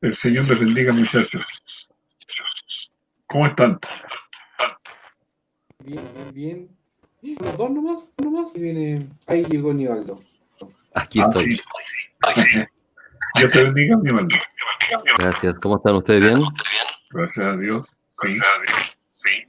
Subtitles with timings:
[0.00, 1.46] El Señor les bendiga, muchachos.
[3.26, 3.78] ¿Cómo están?
[5.84, 6.02] Bien,
[6.34, 6.68] bien,
[7.22, 7.36] bien.
[7.40, 8.56] Los dos nomás, nomás.
[8.56, 8.98] Y viene.
[9.26, 10.18] Ahí llegó Nivaldo.
[10.94, 11.52] Aquí Ah, estoy.
[11.52, 11.62] sí.
[13.36, 14.28] Dios te bendiga, hermano.
[15.18, 15.58] Gracias.
[15.60, 16.22] ¿Cómo están ustedes?
[16.22, 16.42] ¿Bien?
[17.10, 17.86] Gracias a Dios.
[19.22, 19.46] Sí.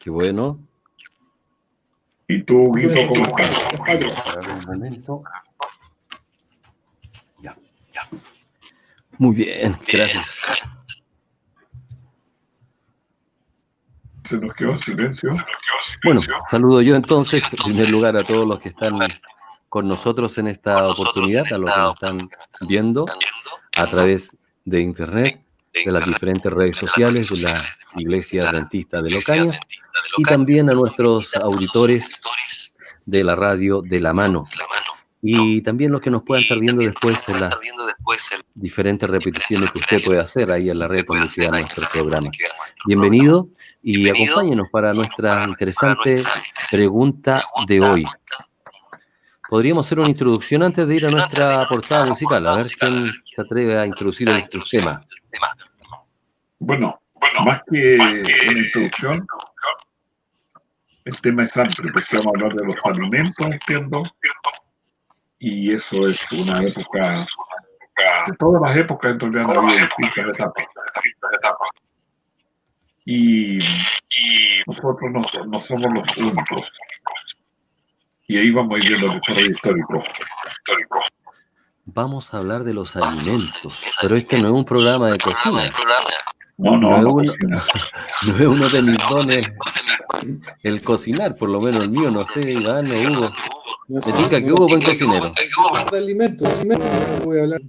[0.00, 0.58] Qué bueno.
[2.26, 4.46] ¿Y tú, Guido, cómo estás?
[4.46, 5.22] Un momento.
[7.40, 7.56] Ya,
[7.92, 8.08] ya.
[9.18, 10.40] Muy bien, gracias.
[14.24, 15.30] Se nos quedó en silencio.
[16.04, 16.20] Bueno,
[16.50, 18.98] saludo yo entonces, en primer lugar, a todos los que están
[19.68, 22.18] con nosotros en esta oportunidad, a los que nos están
[22.68, 23.06] viendo
[23.76, 24.30] a través
[24.64, 25.40] de internet,
[25.72, 27.64] de las diferentes redes sociales, de la
[27.96, 29.60] Iglesia Dentista de Locañas
[30.16, 32.20] y también a nuestros auditores
[33.06, 34.44] de la radio de la mano.
[35.20, 37.58] Y también los que nos puedan estar viendo después en las
[38.54, 42.30] diferentes repeticiones que usted puede hacer ahí en la red donde queda nuestro programa.
[42.86, 43.48] Bienvenido
[43.82, 46.22] y acompáñenos para nuestra interesante
[46.70, 48.04] pregunta de hoy.
[49.48, 53.42] Podríamos hacer una introducción antes de ir a nuestra portada musical, a ver quién se
[53.42, 55.04] atreve a introducir el tema.
[56.60, 57.00] Bueno,
[57.44, 59.26] más que una introducción,
[61.06, 64.02] el tema es amplio, porque vamos a hablar de los alimentos, entiendo,
[65.38, 67.26] y eso es una época,
[68.26, 70.64] de todas las épocas en realidad han habido distintas etapas.
[73.04, 73.58] Y,
[74.66, 76.70] nosotros no, no somos los únicos.
[78.26, 80.04] Y ahí vamos a ir viendo el desarrollo histórico.
[81.86, 85.62] Vamos a hablar de los alimentos, pero este no es un programa de cocina,
[86.58, 87.58] No, no, No es no, uno- no
[88.36, 89.48] es uno de mis dones
[90.64, 93.30] el cocinar, por lo menos el mío, no sé, Iván o Hugo.
[93.88, 95.32] Me tinca que Hugo es buen cocinero.
[95.92, 96.48] De alimentos.
[96.66, 96.76] no
[97.24, 97.60] Voy a hablar.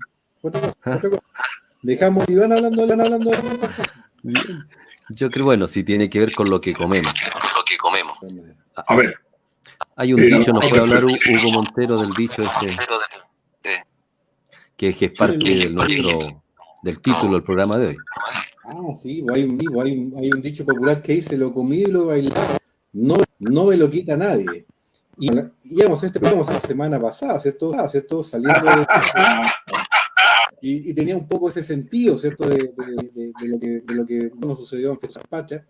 [1.84, 3.32] Dejamos Iván hablando, Iván hablando.
[5.10, 7.14] Yo creo, bueno, si tiene que ver con lo que comemos.
[8.76, 9.16] A ver,
[9.96, 12.76] Hay un Eh, dicho, nos puede que- hablar Hu- Hugo Montero del dicho este,
[14.78, 16.42] que, que es parte de nuestro,
[16.84, 17.98] del título del programa de hoy.
[18.72, 21.86] Ah, sí, hay un, hay, un, hay un dicho popular que dice: Lo comí y
[21.86, 22.58] lo bailado.
[22.94, 24.66] No, no me lo quita nadie.
[25.18, 25.30] Y
[25.64, 27.74] íbamos este la semana pasada, ¿cierto?
[27.76, 28.24] Ah, ¿cierto?
[28.24, 28.88] Saliendo de,
[30.62, 32.48] y, y tenía un poco ese sentido, ¿cierto?
[32.48, 35.66] De, de- lo, que, de lo que nos sucedió en Jesús Patria.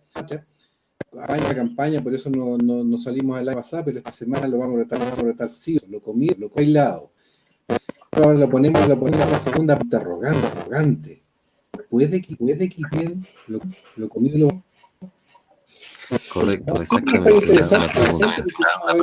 [1.12, 4.58] Campaña, campaña, por eso no, no, no salimos el año pasado, pero esta semana lo
[4.58, 7.12] vamos a tratar, vamos a tratar sí, lo comí, lo bailado.
[8.12, 11.19] Ahora lo ponemos, lo ponemos a la segunda parte, arrogante, arrogante.
[11.88, 13.60] ¿Puede que, puede que bien lo,
[13.96, 14.08] lo
[14.38, 14.62] lo
[16.32, 17.32] Correcto, exactamente.
[17.32, 18.44] interesante, interesante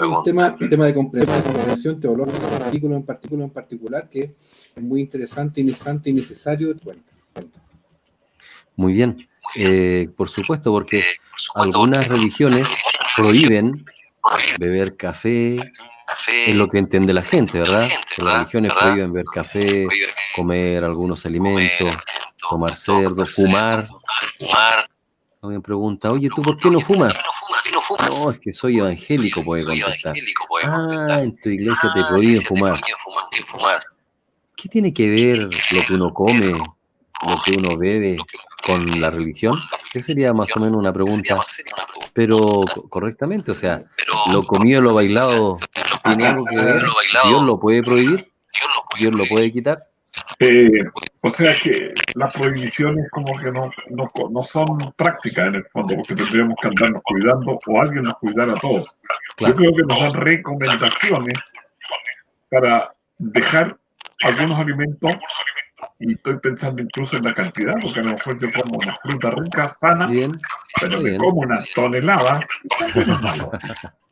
[0.06, 4.10] un tema, un tema de comprensión, de comprensión teológica, un versículo en particular, en particular
[4.10, 4.36] que
[4.75, 6.75] es muy interesante, interesante y necesario.
[6.84, 7.02] Bueno,
[8.75, 9.28] Muy bien.
[9.56, 11.02] Eh, por supuesto, porque
[11.56, 12.68] algunas religiones
[13.16, 13.86] prohíben
[14.60, 15.60] beber café,
[16.46, 17.88] es lo que entiende la gente, ¿verdad?
[18.13, 19.88] Que las religiones prohíben beber café,
[20.36, 21.96] comer algunos alimentos,
[22.50, 23.88] tomar cerdo, fumar.
[25.42, 27.14] Alguien pregunta, oye, ¿tú por qué no fumas?
[28.26, 30.14] No, es que soy evangélico, puede contestar.
[30.66, 32.80] Ah, en tu iglesia te prohíben fumar.
[34.56, 38.18] ¿Qué tiene que ver lo que uno come, lo que uno bebe
[38.66, 39.54] con la religión?
[39.94, 41.36] Esa sería más o menos una pregunta,
[42.14, 42.38] pero
[42.74, 43.84] co- correctamente, o sea,
[44.32, 45.58] lo comido, lo bailado,
[46.04, 46.82] ¿tiene algo que ver?
[47.30, 48.32] ¿Dios lo puede prohibir?
[48.98, 49.80] ¿Dios lo puede quitar?
[50.40, 50.84] Eh,
[51.22, 54.66] o sea que las prohibiciones como que no, no, no son
[54.96, 58.88] prácticas en el fondo, porque tendríamos que andarnos cuidando o alguien nos cuidara a todos.
[59.36, 59.54] Claro.
[59.54, 61.40] Yo creo que nos dan recomendaciones
[62.50, 63.78] para dejar
[64.24, 65.14] algunos alimentos
[66.00, 69.31] y estoy pensando incluso en la cantidad, porque a lo mejor yo como una fruta
[69.31, 70.31] rica, sana, Bien,
[70.80, 71.18] pero bien.
[71.18, 72.40] como una tonelada.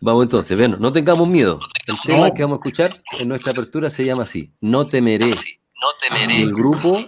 [0.00, 1.60] Vamos entonces, bueno, no tengamos miedo.
[1.86, 5.30] El tema que vamos a escuchar en nuestra apertura se llama así, No temeré.
[5.30, 6.42] No temeré.
[6.42, 7.04] El grupo,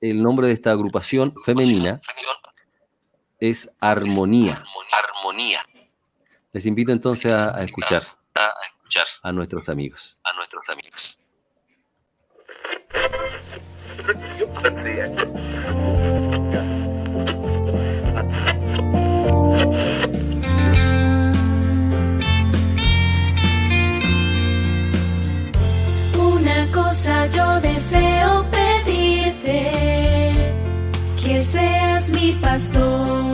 [0.00, 1.98] el nombre de esta agrupación femenina
[3.40, 4.62] es Armonía.
[4.92, 5.64] Armonía.
[6.52, 8.04] Les invito entonces a, a, escuchar
[9.22, 10.18] a nuestros amigos.
[10.24, 11.18] A nuestros amigos.
[26.92, 29.70] Yo deseo pedirte,
[31.22, 33.31] que seas mi pastor,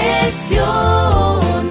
[0.00, 1.69] protección.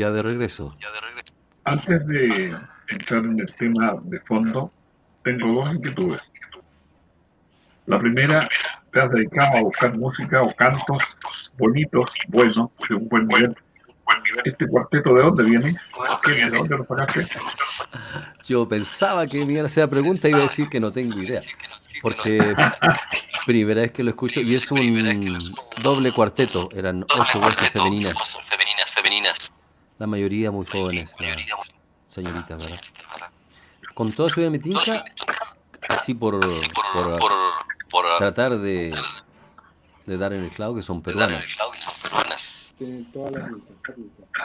[0.00, 0.74] Ya de regreso.
[1.64, 2.54] Antes de
[2.88, 4.72] entrar en el tema de fondo,
[5.22, 6.20] tengo dos inquietudes.
[7.86, 8.40] La primera,
[8.92, 11.02] te has dedicado a buscar música o cantos
[11.58, 13.54] bonitos, buenos, de un buen nivel.
[14.44, 15.76] ¿Este cuarteto de dónde viene?
[16.24, 17.26] ¿Qué- ¿De dónde lo sacaste?
[18.44, 20.90] Yo pensaba que me iban a hacer la pregunta y iba a decir que no
[20.92, 21.40] tengo idea.
[22.02, 22.38] Porque
[23.46, 25.38] primera vez que lo escucho y es un
[25.82, 26.68] doble cuarteto.
[26.74, 28.14] Eran ocho voces femeninas.
[30.00, 31.14] La mayoría muy jóvenes.
[31.20, 31.36] la-
[32.06, 32.82] señoritas, ¿verdad?
[33.92, 35.04] Con todo su metinca,
[35.90, 37.18] así por, Así por,
[37.90, 38.96] por tratar de,
[40.06, 41.46] de dar en el clavo que son peruanas.
[42.78, 43.50] Tienen todas las.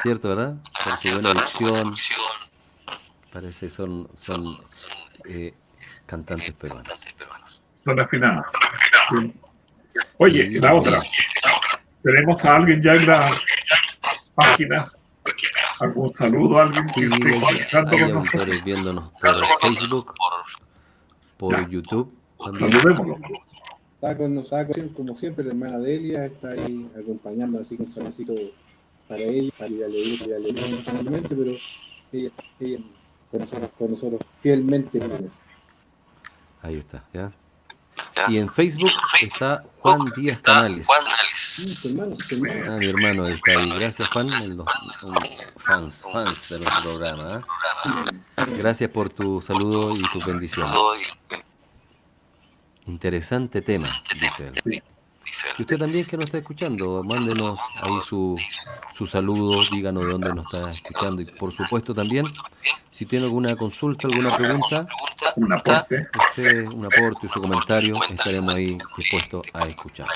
[0.03, 0.55] ¿Cierto, verdad?
[0.83, 1.93] Por su buena
[3.31, 4.91] parece son, son son
[5.29, 5.53] eh,
[6.05, 6.85] cantantes peruanos.
[6.89, 7.63] cantantes peruanos.
[7.85, 8.45] Son afinadas.
[9.09, 9.33] Sí.
[10.17, 10.59] Oye, Sí.
[10.59, 10.99] la otra.
[12.03, 13.31] Tenemos a alguien ya en la
[14.35, 14.91] página.
[15.79, 20.13] ¿Algún saludo a alguien Sí, que esté hay, hay auditores viéndonos por Facebook,
[21.37, 21.67] por Ya.
[21.69, 22.13] YouTube.
[22.39, 23.17] Saludémoslo.
[23.95, 28.33] Está con nosotros, como siempre, la hermana Delia está ahí acompañando así con un saludito
[29.07, 31.51] para ella, para que ya le digo, ya le digo personalmente, pero
[32.11, 32.79] ella está ella
[33.31, 34.99] con nosotros, con nosotros fielmente.
[36.61, 37.31] Ahí está, ¿ya?
[38.27, 40.85] Y en Facebook está Juan Díaz Canales.
[40.87, 42.65] Juan Canales.
[42.67, 43.69] Ah, mi hermano está ahí.
[43.79, 44.33] Gracias, Juan.
[44.33, 44.61] el-
[45.57, 47.41] fans, fans de nuestro programa.
[48.37, 48.45] ¿ah?
[48.57, 50.69] Gracias por tu saludo y tu bendición.
[52.87, 54.83] Interesante tema, dice él.
[55.57, 58.39] Y usted también que nos está escuchando, mándenos ahí su,
[58.95, 61.21] su saludo, díganos de dónde nos está escuchando.
[61.21, 62.25] Y por supuesto también,
[62.89, 64.87] si tiene alguna consulta, alguna pregunta,
[65.35, 66.07] Un aporte.
[66.29, 70.07] usted un aporte, su comentario, estaremos ahí dispuestos a escuchar.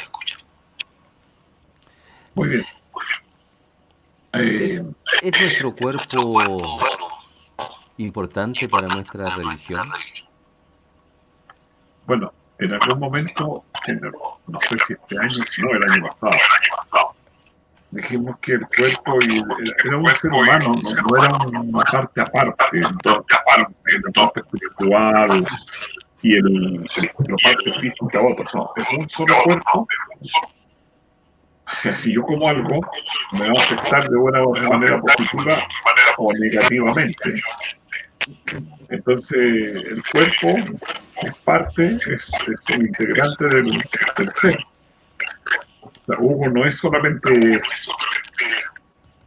[2.36, 2.66] Muy bien.
[4.34, 4.84] Eh,
[5.24, 6.80] ¿Es nuestro cuerpo
[7.98, 9.90] importante para nuestra religión?
[12.06, 14.12] bueno, en algún momento, en el-
[14.50, 17.16] no sé si este año, no, el año pasado,
[17.92, 19.42] dijimos que el cuerpo y
[19.86, 23.38] era un ser humano, no, era una parte aparte, entonces,
[23.86, 25.46] el parte espiritual
[26.22, 29.88] y el, la parte física otra, no, es un solo cuerpo.
[31.72, 32.82] O sea, si yo como algo,
[33.34, 35.58] me va a afectar de otra manera positiva
[36.18, 37.34] o negativamente.
[38.90, 40.56] Entonces, el cuerpo
[41.22, 44.58] es parte, es, es un integrante del, del ser.
[45.82, 47.62] O sea, Hugo no es solamente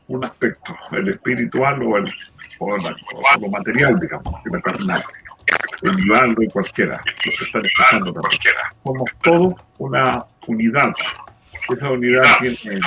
[0.08, 2.12] un aspecto, el espiritual o, el,
[2.58, 5.02] o, lo material, digamos, me carnal,
[5.82, 8.40] el Vivaldo y cualquiera, los que están escuchando también.
[8.84, 10.92] Somos todos una unidad.
[11.68, 12.80] Esa unidad tiene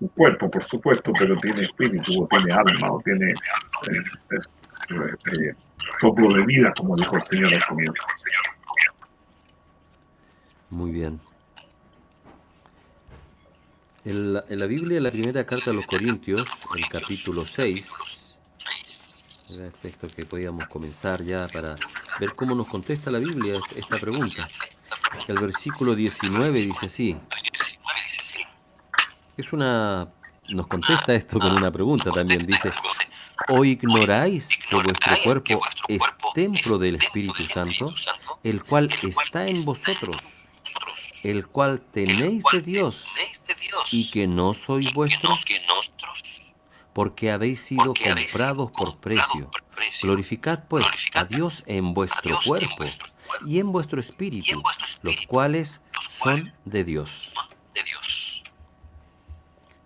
[0.00, 4.34] un cuerpo, por supuesto, pero tiene espíritu, o tiene alma, o tiene eh,
[5.32, 5.54] eh,
[6.00, 8.02] soplo de vida, como dijo el Señor al comienzo.
[10.70, 11.20] Muy bien.
[14.04, 18.16] En la, en la Biblia, en la primera carta a los Corintios, el capítulo 6,
[19.54, 21.76] era el texto que podíamos comenzar ya para
[22.18, 24.48] ver cómo nos contesta la Biblia esta pregunta.
[25.28, 28.42] El versículo 19 dice así, 19 dice así.
[29.36, 30.08] es una...
[30.48, 32.70] Nos contesta esto con una pregunta también, dice,
[33.48, 36.02] ¿o ignoráis que vuestro cuerpo es
[36.34, 37.94] templo del Espíritu Santo,
[38.42, 40.16] el cual está en vosotros,
[41.22, 43.06] el cual tenéis de Dios
[43.92, 45.44] y que no sois vuestros,
[46.92, 49.50] porque habéis sido comprados por precio.
[50.02, 52.84] Glorificad pues a Dios en vuestro cuerpo
[53.46, 54.62] y en vuestro espíritu,
[55.02, 57.32] los cuales son de Dios.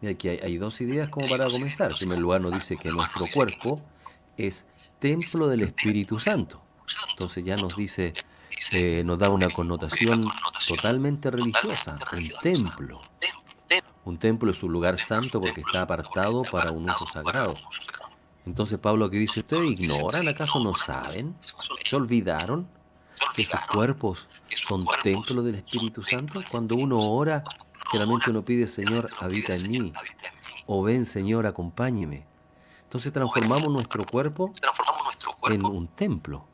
[0.03, 1.91] Y aquí hay, hay dos ideas como para comenzar.
[1.91, 3.83] En primer lugar nos dice que nuestro cuerpo
[4.37, 4.67] es
[4.99, 6.63] templo del Espíritu Santo.
[7.11, 8.13] Entonces ya nos dice,
[8.73, 10.27] eh, nos da una connotación
[10.67, 13.01] totalmente religiosa, un templo.
[14.05, 17.55] Un templo es un lugar santo porque está apartado para un uso sagrado.
[18.47, 20.27] Entonces Pablo que dice, ¿ustedes ignoran?
[20.27, 21.37] ¿Acaso no saben?
[21.85, 22.67] ¿Se olvidaron
[23.37, 26.43] que sus cuerpos son templo del Espíritu Santo?
[26.51, 27.45] Cuando uno ora,
[27.91, 29.93] generalmente uno pide, Señor, habita en mí.
[30.67, 32.25] O ven, Señor, acompáñeme.
[32.85, 34.53] Entonces transformamos nuestro cuerpo
[35.49, 36.49] en un templo.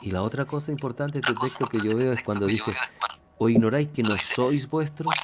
[0.00, 2.74] Y la otra cosa importante de este texto que yo veo es cuando dice,
[3.38, 5.14] o ignoráis que no sois vuestros,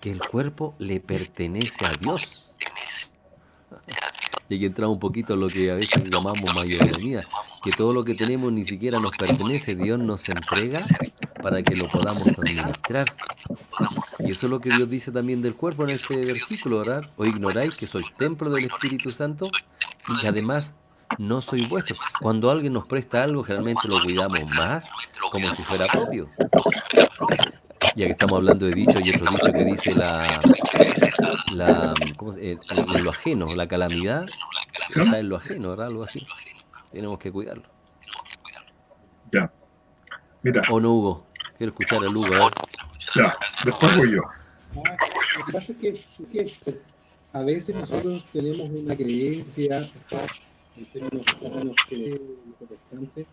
[0.00, 2.46] que el cuerpo le pertenece a Dios.
[4.48, 7.24] Y aquí entra un poquito a lo que a veces llamamos mayordomía,
[7.62, 10.80] que todo lo que tenemos ni siquiera nos pertenece, Dios nos entrega
[11.42, 13.14] para que lo podamos administrar.
[14.18, 17.10] Y eso es lo que Dios dice también del cuerpo en este versículo, ¿verdad?
[17.16, 19.50] O ignoráis que sois templo del Espíritu Santo
[20.08, 20.72] y que además
[21.18, 21.96] no soy vuestro.
[22.20, 24.88] Cuando alguien nos presta algo, generalmente lo cuidamos más
[25.30, 26.28] como si fuera propio.
[27.96, 30.40] Ya que estamos hablando de dicho y otro dicho que dice la,
[31.52, 34.26] la ¿cómo se- en- en lo ajeno, la calamidad
[34.88, 35.86] está en lo ajeno, ¿verdad?
[35.88, 36.26] Algo así.
[36.92, 37.64] Tenemos que cuidarlo.
[39.32, 39.52] Ya.
[40.42, 41.26] Mira, ¿O no, Hugo?
[41.56, 42.26] Quiero escuchar al Hugo.
[42.26, 42.52] a ver.
[43.14, 44.22] ya, después voy yo.
[44.76, 44.96] Ah,
[45.38, 46.52] lo que pasa es que, que
[47.32, 49.78] a veces nosotros tenemos una creencia
[50.76, 52.20] en términos, términos que-
[52.58, 53.26] protestantes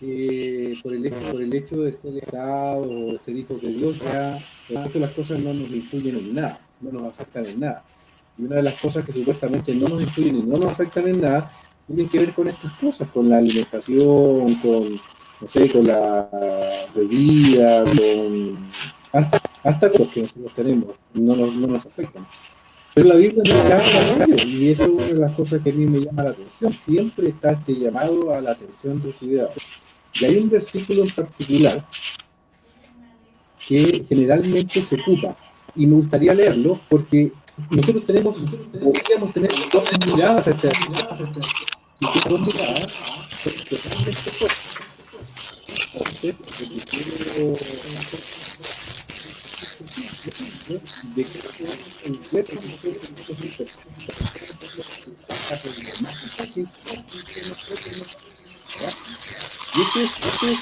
[0.00, 3.68] que por el hecho por el hecho de ser casados o de ser hijos de
[3.72, 4.36] Dios ya
[4.70, 7.84] las cosas no nos influyen en nada, no nos afectan en nada.
[8.36, 11.20] Y una de las cosas que supuestamente no nos influyen y no nos afectan en
[11.20, 11.50] nada
[11.88, 14.84] tienen que ver con estas cosas, con la alimentación, con
[15.40, 16.28] no sé, con la
[16.94, 18.58] bebida, con
[19.12, 22.26] hasta, hasta con los que nosotros tenemos, no nos, no nos afectan.
[22.94, 25.72] Pero la Biblia no de ello, y eso es una de las cosas que a
[25.72, 26.72] mí me llama la atención.
[26.72, 29.52] Siempre está este llamado a la atención del cuidado.
[30.20, 31.86] Y hay un versículo en particular
[33.66, 35.36] que generalmente se ocupa,
[35.76, 37.32] y me gustaría leerlo porque
[37.70, 38.38] nosotros tenemos,
[38.82, 40.68] podríamos tener dos miradas a este
[42.00, 44.88] y que dos miradas son totalmente opuestas.
[59.74, 60.52] Y este es, este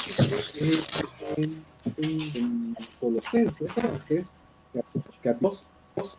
[0.70, 1.04] es, eh,
[1.36, 1.64] en,
[1.96, 3.70] en, en Colosenses,
[4.72, 5.64] capítulo
[5.96, 6.18] 2,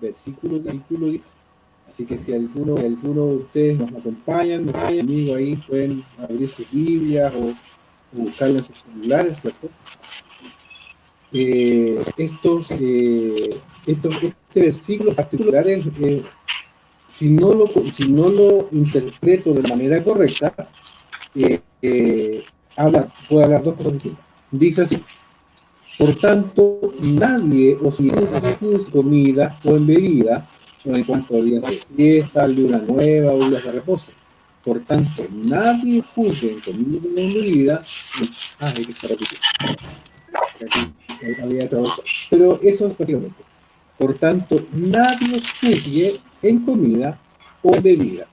[0.00, 1.32] versículo, versículo 10.
[1.90, 6.48] Así que si alguno, alguno de ustedes nos acompañan, nos acompañan conmigo ahí, pueden abrir
[6.48, 9.68] sus Biblias o, o buscarlo en sus celulares, ¿cierto?
[11.32, 16.22] Eh, estos, eh, estos, este versículo particular, eh,
[17.08, 20.54] si, no lo, si no lo interpreto de manera correcta,
[21.34, 22.42] eh, eh,
[22.76, 24.24] habla, puede hablar dos cosas distintas.
[24.50, 25.02] Dice así,
[25.98, 30.46] por tanto, nadie os use comida o en bebida,
[30.86, 34.12] o en cuanto a días de fiesta, luna nueva o días de reposo.
[34.62, 37.84] Por tanto, nadie juzgue en comida en bebida.
[38.60, 39.36] Ah, hay que se repite.
[42.30, 43.44] Pero eso es básicamente.
[43.98, 47.18] Por tanto, nadie os juzgue en comida
[47.62, 48.26] o bebida.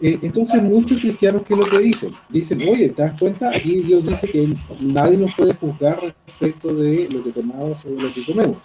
[0.00, 2.12] Eh, entonces muchos cristianos, ¿qué es lo que dicen?
[2.28, 3.48] Dicen, oye, ¿te das cuenta?
[3.48, 4.48] Aquí Dios dice que
[4.80, 8.58] nadie nos puede juzgar respecto de lo que tomamos o lo que comemos.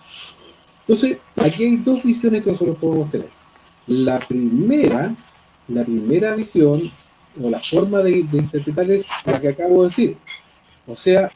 [0.91, 3.29] Entonces, aquí hay dos visiones que nosotros podemos tener.
[3.87, 5.15] La primera,
[5.69, 6.91] la primera visión
[7.41, 10.17] o la forma de, de interpretar es la que acabo de decir.
[10.85, 11.31] O sea,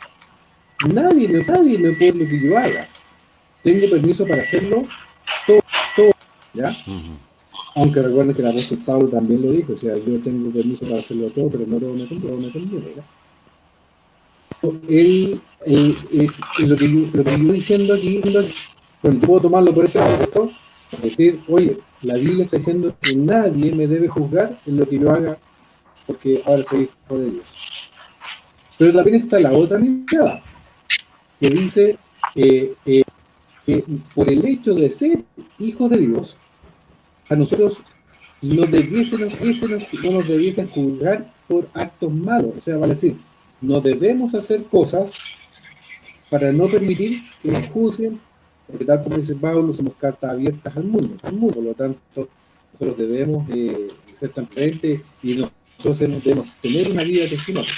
[0.89, 2.85] nadie me, nadie me puede lo que yo haga.
[3.63, 4.83] Tengo permiso para hacerlo
[5.47, 5.61] todo,
[5.95, 6.11] todo
[6.53, 6.75] ¿ya?
[7.75, 10.99] Aunque recuerden que el apóstol Pablo también lo dijo, o sea, yo tengo permiso para
[10.99, 13.05] hacerlo todo, pero no todo me conviene, me conviene, ¿verdad?
[14.89, 18.21] Él, es lo, que yo, lo que yo diciendo aquí,
[19.05, 20.51] bueno, puedo tomarlo por ese aspecto,
[21.03, 25.11] decir, oye, la Biblia está diciendo que nadie me debe juzgar en lo que yo
[25.11, 25.37] haga,
[26.07, 27.45] porque ahora soy hijo de Dios.
[28.79, 30.41] Pero también está la otra mirada,
[31.39, 31.97] que dice
[32.33, 32.73] que
[34.15, 35.23] por el hecho de ser
[35.59, 36.39] hijos de Dios,
[37.29, 37.77] a nosotros
[38.41, 42.53] no, debiesen, no nos debiesen juzgar por actos malos.
[42.57, 43.15] O sea, vale decir,
[43.61, 45.11] no debemos hacer cosas
[46.31, 48.19] para no permitir que nos juzguen,
[48.67, 51.55] porque tal como dice Pablo, somos cartas abiertas al mundo, al mundo.
[51.55, 52.29] Por lo tanto,
[52.73, 57.69] nosotros debemos eh, ser transparentes y nosotros debemos tener una vida testimonio.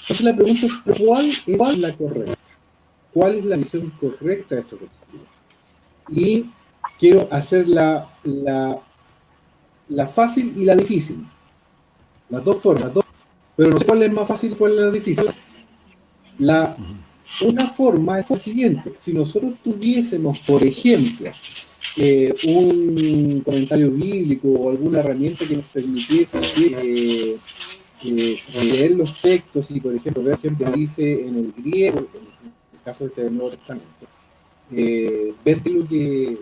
[0.00, 1.26] Entonces la pregunta es, ¿cuál
[1.74, 2.38] es la correcta?
[3.12, 5.26] ¿Cuál es la visión correcta de estos objetivos?
[6.10, 6.50] Y
[6.98, 8.78] quiero hacer la, la,
[9.88, 11.26] la, fácil y la difícil.
[12.28, 12.92] Las dos formas.
[12.92, 13.04] Dos,
[13.56, 15.30] pero no sé cuál es más fácil y cuál es la difícil.
[16.38, 16.76] La,
[17.42, 18.94] una forma es la siguiente.
[18.98, 21.30] Si nosotros tuviésemos, por ejemplo,
[21.96, 27.36] eh, un comentario bíblico o alguna herramienta que nos permitiese eh,
[28.04, 32.82] eh, leer los textos y, por ejemplo, ver ejemplo dice en el griego, en el
[32.84, 34.06] caso del Nuevo Testamento,
[34.70, 36.38] ver qué es lo que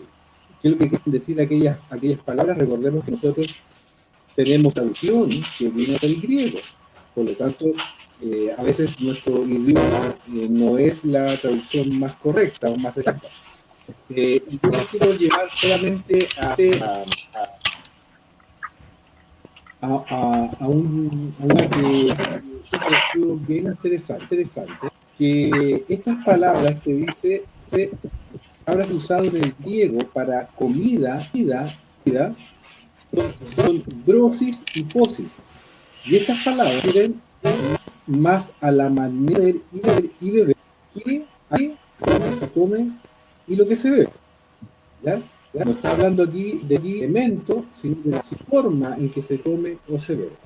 [0.64, 2.56] ¿Qué quieren decir aquellas, aquellas palabras?
[2.56, 3.54] Recordemos que nosotros
[4.34, 6.58] tenemos traducción que viene del griego.
[7.14, 7.66] Por lo tanto,
[8.20, 13.28] eh, a veces nuestro idioma eh, no es la traducción más correcta o más exacta.
[14.10, 16.56] Eh, y yo quiero llevar solamente a,
[19.80, 26.94] a, a, a, un, una que me pareció bien interesante, interesante, que estas palabras que
[26.94, 27.44] dice
[28.64, 32.34] palabras usadas en el griego para comida, vida, vida
[33.54, 35.40] son brosis y posis.
[36.04, 37.20] Y estas palabras vienen
[38.06, 40.56] más a la manera de beber y beber
[40.94, 42.90] que a lo que se come
[43.46, 44.08] y lo que se ve.
[45.02, 45.20] ¿Ya?
[45.54, 49.98] No está hablando aquí de elemento, sino de la forma en que se come o
[49.98, 50.36] se bebe.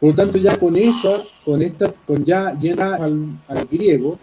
[0.00, 4.18] Por lo tanto, ya con eso, con esta, con ya llega al, al griego,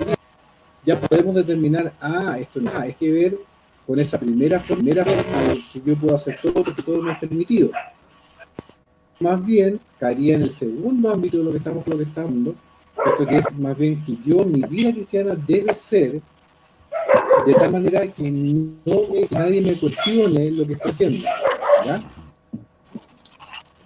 [0.86, 3.38] ya podemos determinar, ah, esto no, es que ver
[3.86, 7.72] con esa primera primera que yo puedo hacer todo porque todo me es permitido.
[9.20, 13.38] Más bien, caería en el segundo ámbito de lo que estamos, lo que esto que
[13.38, 16.22] es más bien que yo, mi vida cristiana debe ser
[17.46, 19.02] de tal manera que no
[19.32, 21.28] nadie me cuestione lo que estoy haciendo.
[21.86, 22.02] ¿ya?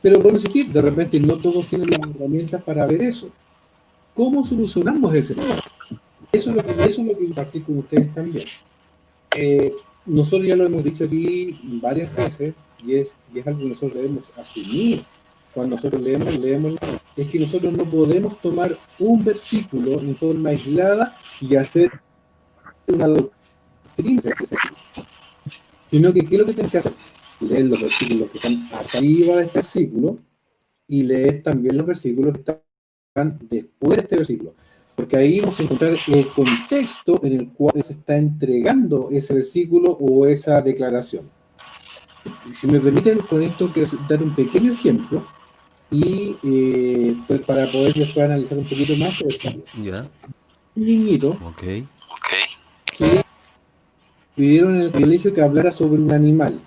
[0.01, 3.29] Pero bueno, insistir, de repente no todos tienen las herramientas para ver eso.
[4.15, 5.61] ¿Cómo solucionamos ese problema?
[6.31, 8.45] Eso es lo que, eso es lo que impartí con ustedes también.
[9.35, 9.73] Eh,
[10.05, 13.93] nosotros ya lo hemos dicho aquí varias veces y es, y es algo que nosotros
[13.93, 15.03] debemos asumir
[15.53, 16.75] cuando nosotros leemos, leemos,
[17.15, 21.91] es que nosotros no podemos tomar un versículo en forma aislada y hacer
[22.87, 24.21] una doctrina,
[25.89, 26.93] sino que ¿qué es lo que tenemos que hacer?
[27.41, 30.15] Leer los versículos que están arriba de este versículo
[30.87, 34.53] y leer también los versículos que están después de este versículo.
[34.95, 39.91] Porque ahí vamos a encontrar el contexto en el cual se está entregando ese versículo
[39.91, 41.29] o esa declaración.
[42.53, 45.25] Si me permiten, con esto quiero dar un pequeño ejemplo
[45.91, 49.65] y eh, pues para poder después analizar un poquito más este versículo.
[49.83, 50.09] Ya,
[50.75, 51.63] Un niñito ok.
[52.09, 52.29] Ok.
[52.97, 53.23] que
[54.35, 56.59] pidieron en el colegio que hablara sobre un animal.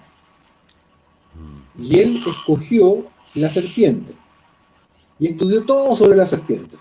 [1.80, 4.14] Y él escogió la serpiente.
[5.18, 6.76] Y estudió todo sobre la serpiente.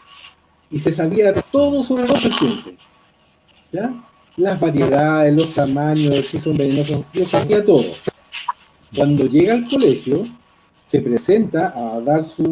[0.69, 2.77] Y se sabía todo sobre la serpiente.
[3.71, 3.93] ¿Ya?
[4.37, 7.85] Las variedades, los tamaños, si son venenosos, lo sabía todo.
[8.95, 10.25] Cuando llega al colegio,
[10.87, 12.43] se presenta a dar su,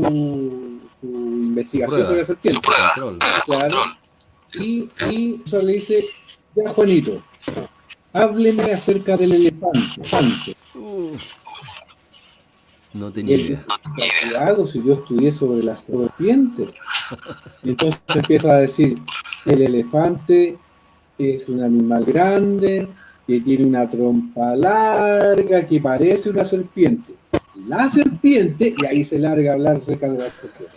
[1.01, 2.55] su investigación sobre la serpiente.
[2.55, 2.91] Su prueba.
[2.93, 3.19] Control.
[3.45, 3.61] Claro.
[3.61, 3.97] Control.
[4.53, 6.05] Y, y eso le dice,
[6.55, 7.21] ya Juanito,
[8.13, 9.79] hábleme acerca del elefante.
[9.97, 10.55] elefante.
[12.93, 13.65] No tenía él idea.
[13.95, 16.69] ¿qué hago si yo estudié sobre las serpientes?
[17.63, 18.97] Entonces empieza a decir,
[19.45, 20.57] el elefante
[21.17, 22.89] es un animal grande,
[23.25, 27.13] que tiene una trompa larga, que parece una serpiente.
[27.71, 30.75] La serpiente, y ahí se larga a hablar acerca de la serpiente.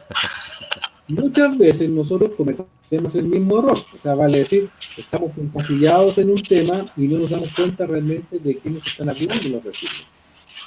[1.08, 6.40] Muchas veces nosotros cometemos el mismo error, o sea, vale decir, estamos encasillados en un
[6.40, 10.06] tema y no nos damos cuenta realmente de qué nos están hablando los versículos.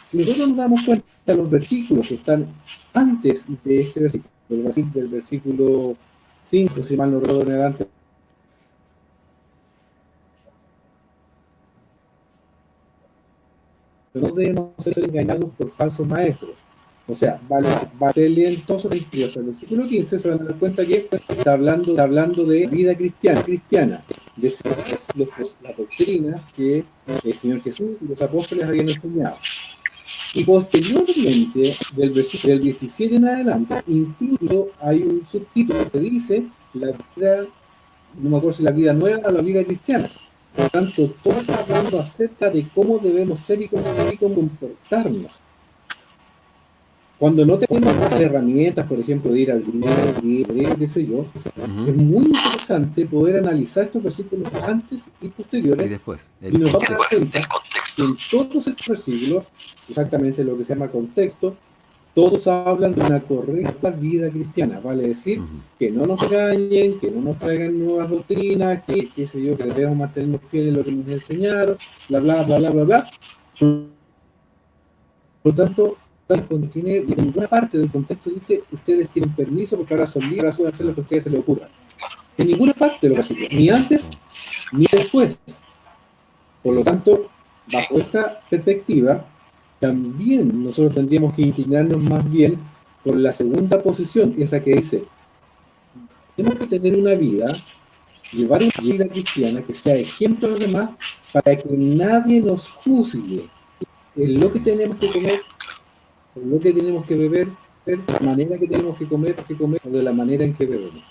[0.03, 2.45] Si nosotros nos damos cuenta de los versículos que están
[2.93, 5.97] antes de este versículo, del versículo, del versículo
[6.49, 7.87] 5, si mal no recuerdo en adelante,
[14.17, 16.51] no debemos ser engañados por falsos maestros.
[17.10, 19.38] O sea, vale, vale todos los versículos.
[19.38, 22.95] El versículo 15 se van a dar cuenta que está hablando, está hablando de vida
[22.95, 24.01] cristiana, cristiana,
[24.36, 24.75] de seguir
[25.15, 26.84] los- las doctrinas que
[27.23, 29.38] el Señor Jesús y los apóstoles habían enseñado.
[30.34, 36.88] Y posteriormente, del versículo del 17 en adelante, incluso hay un subtítulo que dice la
[37.15, 37.45] vida,
[38.21, 40.10] no me acuerdo si la vida nueva o la vida cristiana.
[40.58, 44.17] Por lo tanto, todo está hablando acerca de cómo debemos ser y cómo, ser y
[44.17, 45.32] cómo comportarnos.
[47.20, 51.46] Cuando no tenemos las herramientas, por ejemplo, de ir al griego, qué sé yo, es
[51.46, 51.91] Ujú.
[51.93, 56.22] muy interesante poder analizar estos versículos antes y Y posteriores después.
[56.41, 58.06] y el nos vamos a dar Después, cuenta el contexto.
[58.06, 59.43] en todos estos versículos,
[59.89, 61.56] exactamente lo que se llama contexto,
[62.17, 65.39] todos hablan de una correcta vida cristiana, vale decir,
[65.77, 69.65] que no nos engañen, que no nos traigan nuevas doctrinas, que, qué sé yo, que
[69.65, 71.77] debemos mantenernos fieles a lo que nos enseñaron,
[72.10, 73.10] bla, bla, bla, bla, bla, bla.
[73.60, 73.86] Por
[75.43, 79.93] lo tanto, tal como tiene, en ninguna parte del contexto dice, ustedes tienen permiso porque
[79.93, 81.69] ahora son libres, pueden hacer lo que a ustedes se les ocurra.
[82.36, 84.10] En ninguna parte de los versículos, ni antes
[84.71, 85.38] ni después.
[86.63, 87.30] Por lo tanto,
[87.71, 89.23] bajo esta perspectiva,
[89.79, 92.57] también nosotros tendríamos que inclinarnos más bien
[93.03, 95.03] por la segunda posición, esa que dice,
[96.35, 97.53] tenemos que tener una vida,
[98.31, 100.89] llevar una vida cristiana que sea ejemplo a los demás
[101.31, 103.47] para que nadie nos juzgue
[104.15, 105.41] en lo que tenemos que comer,
[106.35, 107.47] en lo que tenemos que beber,
[107.85, 110.65] de la manera que tenemos que comer, que comer, o de la manera en que
[110.65, 111.03] bebemos.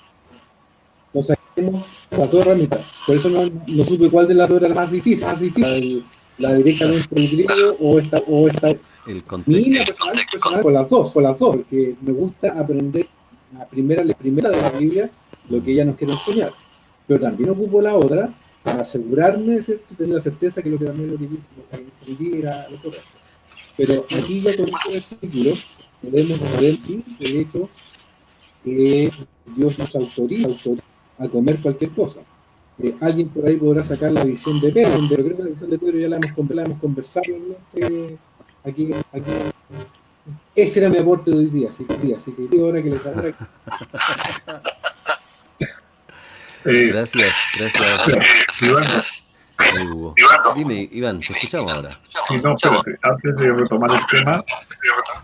[1.14, 2.85] Nos tenemos las dos herramientas.
[3.07, 5.26] Por eso no, no supe cuál de las dos era más difícil.
[5.26, 6.05] Más difícil
[6.38, 8.70] la, directamente del griego o esta, o esta
[9.07, 9.62] El contexto.
[9.62, 13.07] línea personal, personal, con las dos, con las dos, porque me gusta aprender
[13.57, 15.11] la primera, la primera de la Biblia,
[15.49, 16.53] lo que ella nos quiere enseñar.
[17.07, 18.31] Pero también ocupo la otra
[18.62, 19.94] para asegurarme, ¿cierto?
[19.94, 21.31] tener la certeza que lo que también lo que lo
[21.70, 21.77] que
[22.11, 23.07] entendí era lo correcto.
[23.77, 25.53] Pero aquí ya con este versículo
[26.03, 27.68] podemos saber que, de hecho,
[28.64, 29.11] que
[29.55, 30.83] Dios nos autoriza, autoriza
[31.18, 32.20] a comer cualquier cosa.
[32.83, 35.71] Eh, alguien por ahí podrá sacar la visión de Pedro, pero creo que la visión
[35.71, 38.19] de Pedro ya la hemos, la hemos conversado realmente
[38.65, 39.33] aquí, aquí.
[40.55, 43.07] Ese era mi aporte de hoy día, así que, así que digo ahora que les
[43.07, 43.35] ahora
[46.69, 48.85] Eh, Gracias, gracias, Iván,
[49.79, 50.15] eh, Hugo.
[50.57, 51.91] Dime, Iván, te escuchamos ahora.
[52.29, 54.45] sí, no, espérate, antes de retomar el tema,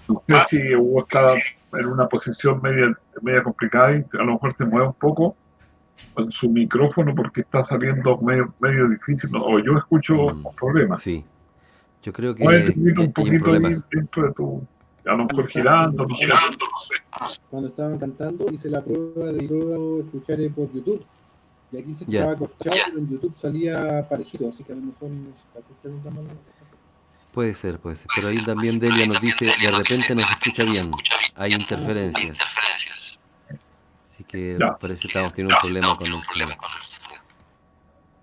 [0.07, 4.55] no sé si Hugo está en una posición media, media complicada y a lo mejor
[4.57, 5.37] se mueve un poco
[6.31, 9.45] su micrófono porque está saliendo medio, medio difícil, ¿no?
[9.45, 10.47] o yo escucho Mm.
[10.57, 11.03] problemas.
[11.03, 11.25] Sí.
[12.03, 14.67] Yo creo que, que un poquito ahí dentro de tu,
[15.07, 16.95] a lo mejor girando, no sé.
[17.49, 21.05] cuando estaban cantando hice la prueba de prueba escuchar por YouTube.
[21.71, 25.09] Y aquí se estaba cortado, pero en YouTube salía parejito, así que a lo mejor
[25.09, 26.35] no se escucha de otra manera.
[27.33, 28.09] Puede ser, puede ser.
[28.15, 30.91] Pero ahí también Delia nos dice, de repente no se escucha bien.
[31.37, 32.39] Hay interferencias.
[34.33, 34.73] Que Ya.
[34.81, 37.23] parece que estamos teniendo un problema con el un problema sonido.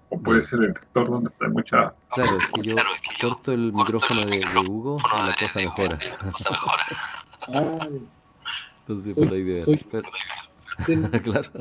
[0.09, 1.93] O puede ser el sector donde hay mucha...
[2.15, 4.97] Claro, es que yo Claro, es que yo corto el micrófono el de, de Hugo
[4.97, 5.99] y la de- cosa de- mejora.
[8.81, 10.09] Entonces por ahí Pero
[11.23, 11.51] claro.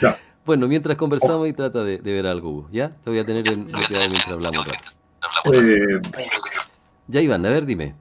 [0.00, 0.16] Ya.
[0.46, 2.88] Bueno, mientras conversamos y trata de, de ver algo, Hugo, ¿ya?
[2.88, 4.66] Te voy a tener en bloqueado mientras hablamos.
[5.52, 6.00] Eh,
[7.08, 7.94] Ya, Iván, a ver, dime.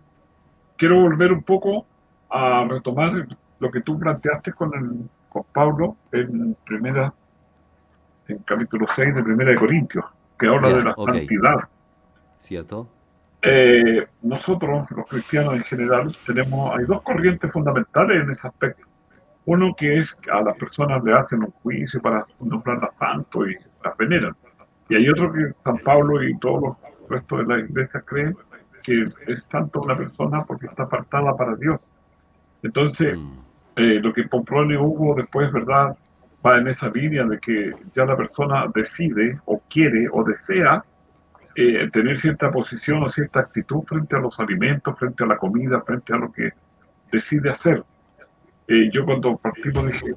[0.78, 1.86] quiero volver un poco
[2.30, 3.28] a retomar
[3.60, 7.14] lo que tú planteaste con, el, con Pablo en primera
[8.28, 10.06] en capítulo 6 de Primera de Corintios,
[10.38, 11.12] que habla Ya, de la ok.
[11.12, 11.56] santidad.
[12.40, 12.88] ¿Cierto?
[13.44, 18.86] Eh, nosotros, los cristianos en general, tenemos, hay dos corrientes fundamentales en ese aspecto.
[19.46, 23.56] Uno que es que a las personas le hacen un juicio para nombrarlas santo y
[23.84, 24.36] las veneran.
[24.90, 28.36] Y hay otro que San Pablo y todos los restos de la iglesia creen
[28.84, 31.80] que es santo una persona porque está apartada para Dios.
[32.64, 33.40] Entonces, Mm,
[33.82, 35.98] eh, lo que propone Hugo después, ¿verdad?
[36.46, 40.84] Va en esa línea de que ya la persona decide o quiere o desea
[41.56, 45.82] eh, tener cierta posición o cierta actitud frente a los alimentos, frente a la comida,
[45.82, 46.52] frente a lo que
[47.12, 47.84] decide hacer.
[48.68, 50.14] Eh, yo cuando partimos dije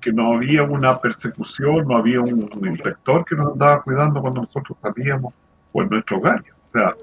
[0.00, 4.42] que no había una persecución, no había un, un inspector que nos andaba cuidando cuando
[4.42, 5.34] nosotros salíamos
[5.72, 6.44] o en nuestro hogar.
[6.68, 6.94] O sea,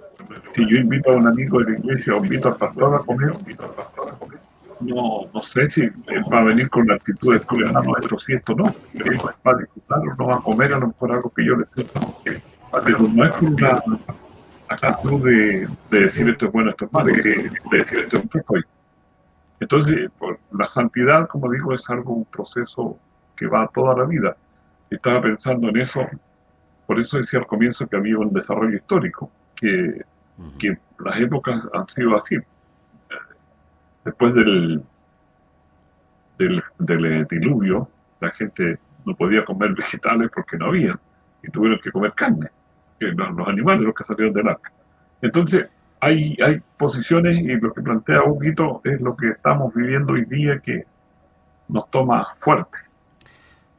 [0.56, 3.34] si yo invito a un amigo de la iglesia o invito al pastor a comer,
[3.40, 4.48] invito al pastor a comer
[4.80, 8.34] no, no sé si él va a venir con la actitud de ciudadano nuestro, si
[8.34, 8.66] esto no.
[8.66, 11.66] Va a disfrutar o no va a comer a lo mejor algo que yo le
[11.74, 12.00] siento.
[12.24, 13.82] Pero no es por una
[14.70, 18.30] actitud de, de decir esto es bueno, esto es malo, de decir esto es un
[18.30, 18.56] poco.
[19.60, 23.00] Entonces, por la santidad, como digo, es algo, un proceso
[23.36, 24.38] que va toda la vida.
[24.90, 26.02] Estaba pensando en eso,
[26.86, 30.06] por eso decía al comienzo que había un desarrollo histórico, que
[30.60, 32.36] que las épocas han sido así.
[34.08, 34.82] Después del,
[36.38, 37.90] del, del diluvio,
[38.22, 40.98] la gente no podía comer vegetales porque no había,
[41.44, 42.48] y tuvieron que comer carne,
[43.02, 44.72] que los, los animales los que salieron del arca.
[45.22, 45.68] Entonces,
[46.00, 50.60] hay, hay posiciones y lo que plantea Huguito es lo que estamos viviendo hoy día
[50.60, 50.86] que
[51.68, 52.78] nos toma fuerte.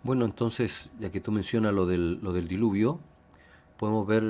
[0.02, 3.00] Bueno, entonces, ya que tú mencionas lo del, lo del diluvio,
[3.78, 4.24] podemos ver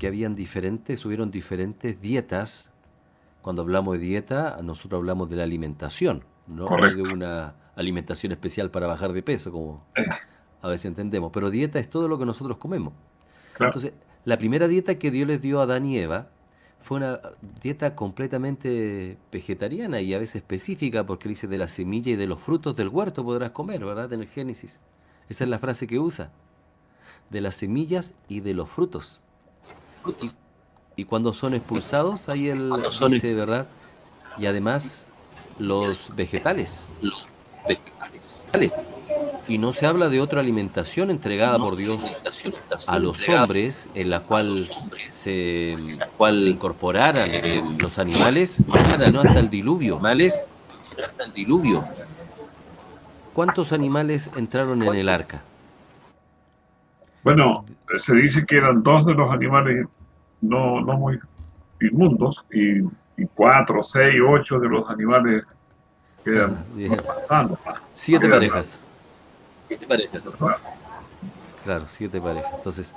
[0.00, 2.72] que habían diferentes, hubieron diferentes dietas.
[3.46, 8.72] Cuando hablamos de dieta, nosotros hablamos de la alimentación, no No de una alimentación especial
[8.72, 9.86] para bajar de peso, como
[10.62, 11.30] a veces entendemos.
[11.32, 12.92] Pero dieta es todo lo que nosotros comemos.
[13.54, 13.70] claro.
[13.70, 13.92] Entonces,
[14.24, 16.28] la primera dieta que Dios les dio a Adán y Eva
[16.80, 17.20] fue una
[17.62, 22.40] dieta completamente vegetariana y a veces específica, porque dice de la semilla y de los
[22.40, 24.12] frutos del huerto podrás comer, ¿verdad?
[24.12, 24.80] En el Génesis.
[25.28, 26.32] Esa es la frase que usa.
[27.30, 29.24] De las semillas y de los frutos.
[30.20, 30.32] Y,
[30.96, 32.72] y cuando son expulsados, ahí él
[33.08, 33.66] dice, ¿verdad?
[34.38, 35.08] Y además
[35.58, 36.90] los vegetales.
[39.46, 42.02] Y no se habla de otra alimentación entregada por Dios
[42.86, 44.68] a los hombres en la cual
[45.10, 45.76] se,
[46.18, 48.58] se incorporaran eh, los animales,
[48.98, 50.00] sino hasta el diluvio.
[50.02, 51.84] Hasta el diluvio.
[53.34, 55.42] ¿Cuántos animales entraron en el arca?
[57.22, 57.66] Bueno,
[57.98, 59.86] se dice que eran dos de los animales
[60.48, 61.18] no, no muy
[61.80, 62.78] inmundos y,
[63.20, 65.44] y cuatro, seis, ocho de los animales
[66.24, 66.96] que eran Bien.
[67.28, 67.58] sanos.
[67.94, 68.82] Siete Eran- parejas.
[71.64, 72.52] Claro, siete parejas.
[72.56, 72.94] Entonces,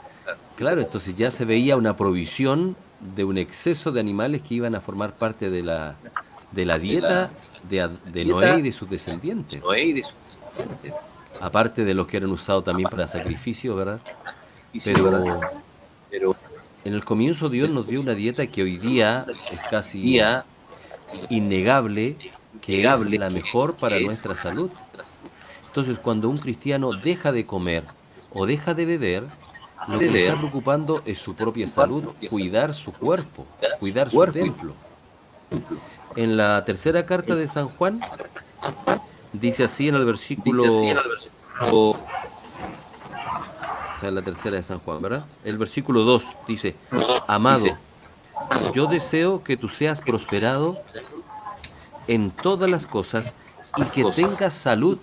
[0.55, 2.75] claro, entonces ya se veía una provisión
[3.15, 5.95] de un exceso de animales que iban a formar parte de la,
[6.51, 7.29] de la dieta
[7.69, 9.61] de, Ad- de Noé y de sus descendientes.
[11.41, 13.99] Aparte de los que eran usados también para sacrificios, ¿verdad?
[16.11, 16.35] Pero,
[16.89, 20.19] en el comienzo Dios nos dio una dieta que hoy día es casi
[21.29, 22.15] innegable,
[22.61, 24.71] que es la mejor para nuestra salud.
[25.67, 27.83] Entonces, cuando un cristiano deja de comer
[28.33, 29.23] o deja de beber,
[29.87, 33.45] lo que está preocupando es su propia salud, cuidar su cuerpo,
[33.79, 34.73] cuidar su templo.
[36.15, 38.01] En la tercera carta de San Juan,
[39.31, 40.63] dice así en el versículo...
[44.01, 45.25] Es la tercera de San Juan, ¿verdad?
[45.43, 46.75] El versículo 2 dice,
[47.27, 47.65] Amado,
[48.73, 50.81] yo deseo que tú seas prosperado
[52.07, 53.35] en todas las cosas
[53.77, 54.97] y que tengas salud,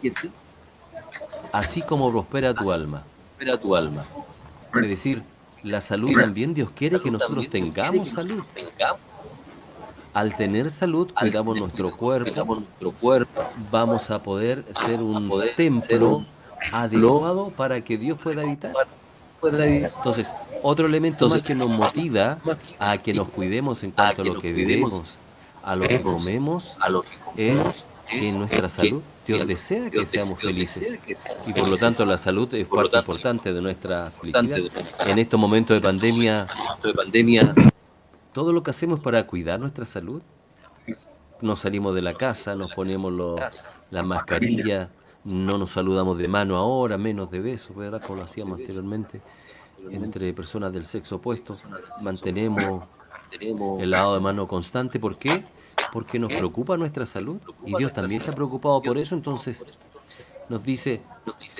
[1.52, 3.04] así como prospera tu alma.
[4.74, 5.22] Es decir,
[5.62, 8.42] la salud también Dios quiere que nosotros tengamos salud.
[10.14, 12.46] Al tener salud, cuidamos nuestro cuerpo,
[13.70, 16.24] vamos a poder ser un templo
[16.72, 18.72] adecuado para que Dios pueda habitar.
[19.98, 22.38] Entonces, otro elemento más que nos motiva
[22.78, 24.92] a que nos cuidemos en cuanto a lo que vivimos,
[25.62, 26.76] a lo que comemos,
[27.36, 30.98] es que en nuestra salud Dios desea que seamos felices.
[31.46, 34.42] Y por lo tanto la salud es parte importante de nuestra felicidad.
[35.08, 36.46] En estos momentos de pandemia,
[38.32, 40.22] todo lo que hacemos para cuidar nuestra salud,
[41.40, 43.40] nos salimos de la casa, nos ponemos los-
[43.90, 44.88] la mascarilla,
[45.26, 48.00] no nos saludamos de mano ahora, menos de besos, ¿verdad?
[48.00, 49.20] Como lo hacíamos anteriormente
[49.90, 51.56] entre personas del sexo opuesto.
[52.02, 52.84] Mantenemos
[53.80, 54.98] el lado de mano constante.
[55.00, 55.44] ¿Por qué?
[55.92, 59.14] Porque nos preocupa nuestra salud y Dios también está preocupado por eso.
[59.14, 59.64] Entonces
[60.48, 61.02] nos dice,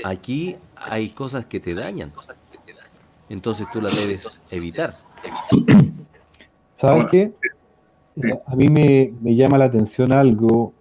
[0.05, 2.12] aquí hay cosas que te dañan.
[3.29, 4.92] Entonces tú las debes evitar.
[6.76, 7.33] ¿Sabes qué?
[8.46, 10.72] A mí me, me llama la atención algo.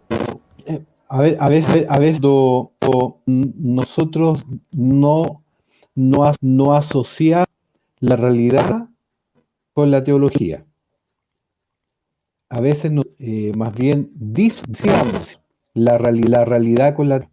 [0.65, 2.71] Eh, A, ve- a veces, a veces do-
[3.26, 5.43] nosotros no,
[5.95, 7.48] no, no asociamos
[8.00, 8.89] la realidad
[9.74, 10.65] con la teología.
[12.50, 15.39] A veces no- eh, más bien disociamos
[15.74, 17.30] la, la realidad con la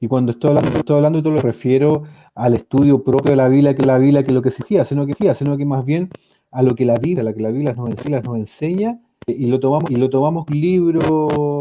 [0.00, 3.74] y cuando estoy hablando, estoy hablando todo lo refiero al estudio propio de la Biblia,
[3.76, 6.10] que la Biblia que lo que exigía, sino que, sino que más bien
[6.52, 9.46] a lo que la Biblia, a lo que la Biblia nos enseña, nos enseña y
[9.46, 11.60] lo tomamos y lo tomamos libro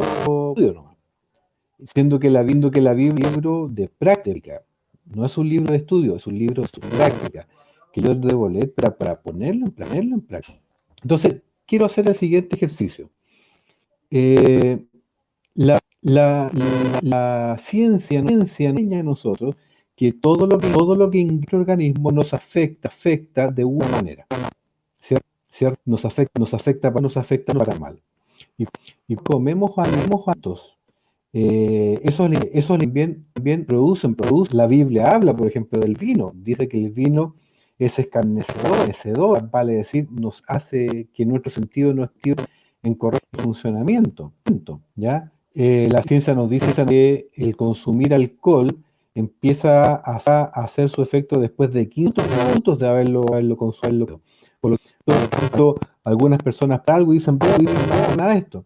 [0.57, 0.88] nomás.
[1.85, 4.63] Siendo que la viendo que la Biblia es un libro de práctica,
[5.05, 7.47] no es un libro de estudio, es un libro de práctica
[7.93, 10.59] que yo debo leer para, para ponerlo, ponerlo en práctica.
[11.01, 13.09] Entonces, quiero hacer el siguiente ejercicio.
[14.11, 14.85] Eh,
[15.55, 16.51] la, la,
[17.01, 19.55] la- ciencia, nos enseña a nosotros
[19.95, 23.87] que todo lo que todo lo que en nuestro organismo nos afecta, afecta de una
[23.89, 24.27] manera.
[25.01, 25.27] ¿Cierto?
[25.51, 25.81] ¿Cierto?
[25.85, 28.01] Nos afecta, nos afecta, nos afecta para mal.
[28.57, 28.67] Y,
[29.09, 30.78] y comemos actos.
[31.33, 34.57] Eh, eso, eso también, también producen, producen.
[34.57, 36.31] La Biblia habla, por ejemplo, del vino.
[36.35, 37.35] Dice que el vino
[37.77, 42.35] es escarnecedor, vale decir, nos hace que nuestro sentido no esté
[42.83, 44.33] en correcto funcionamiento.
[44.95, 45.31] ¿ya?
[45.55, 48.77] Eh, la ciencia nos dice que el consumir alcohol
[49.15, 54.21] empieza a, a hacer su efecto después de 15 minutos de haberlo, haberlo consumido.
[54.59, 58.65] Por lo tanto, algunas personas para algo dicen, pero no nada de esto.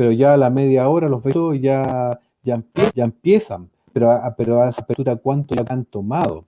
[0.00, 3.68] Pero ya a la media hora los besos ya, ya, empie- ya empiezan.
[3.92, 6.42] Pero, a- pero apertura, ¿cuánto ya han tomado?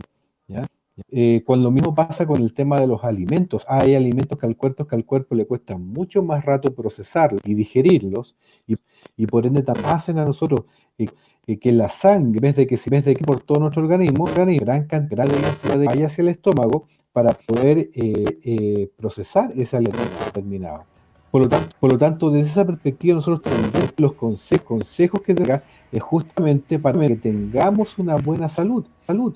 [0.48, 0.64] ¿Ya?
[1.10, 3.66] Eh, cuando lo mismo pasa con el tema de los alimentos.
[3.68, 7.52] Hay alimentos que al cuerpo, que al cuerpo le cuesta mucho más rato procesarlos y
[7.52, 8.34] digerirlos,
[8.66, 10.62] y, por ende hacen a nosotros
[10.96, 11.08] eh,
[11.46, 13.82] eh, que la sangre, en vez de que, en vez de que por todo nuestro
[13.82, 20.24] organismo, organismo, gran cantidad de vaya hacia el estómago para poder eh, procesar ese alimento
[20.24, 20.91] determinado.
[21.32, 25.34] Por lo, tanto, por lo tanto, desde esa perspectiva, nosotros también los conse- consejos que
[25.34, 28.84] tenga es justamente para que tengamos una buena salud.
[29.06, 29.34] salud.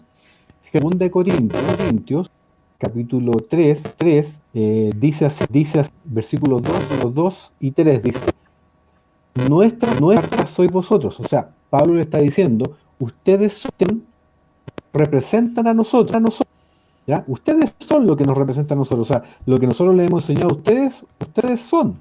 [0.71, 2.31] Segunda de Corintios, Corintios,
[2.79, 8.21] capítulo 3, 3 eh, dice así, dice así, versículos 2, 2 y 3, dice,
[9.49, 11.19] nuestra, nuestra sois vosotros.
[11.21, 14.05] O sea, Pablo le está diciendo, ustedes son-
[14.93, 16.56] representan a nosotros, a nosotros.
[17.29, 19.09] Ustedes son lo que nos representa a nosotros.
[19.11, 21.97] O sea, lo que nosotros le hemos enseñado a ustedes, ustedes son.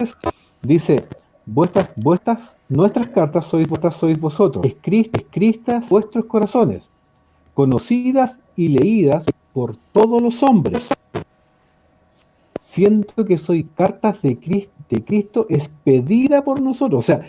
[0.62, 1.06] Dice,
[1.46, 6.88] vuestras, vuestras, nuestras cartas sois, vuestras sois vosotros, escri- escritas vuestros corazones,
[7.54, 10.88] conocidas y leídas por todos los hombres.
[12.62, 17.00] Siento que soy cartas de Cristo, de Cristo expedida por nosotros.
[17.00, 17.22] O sea,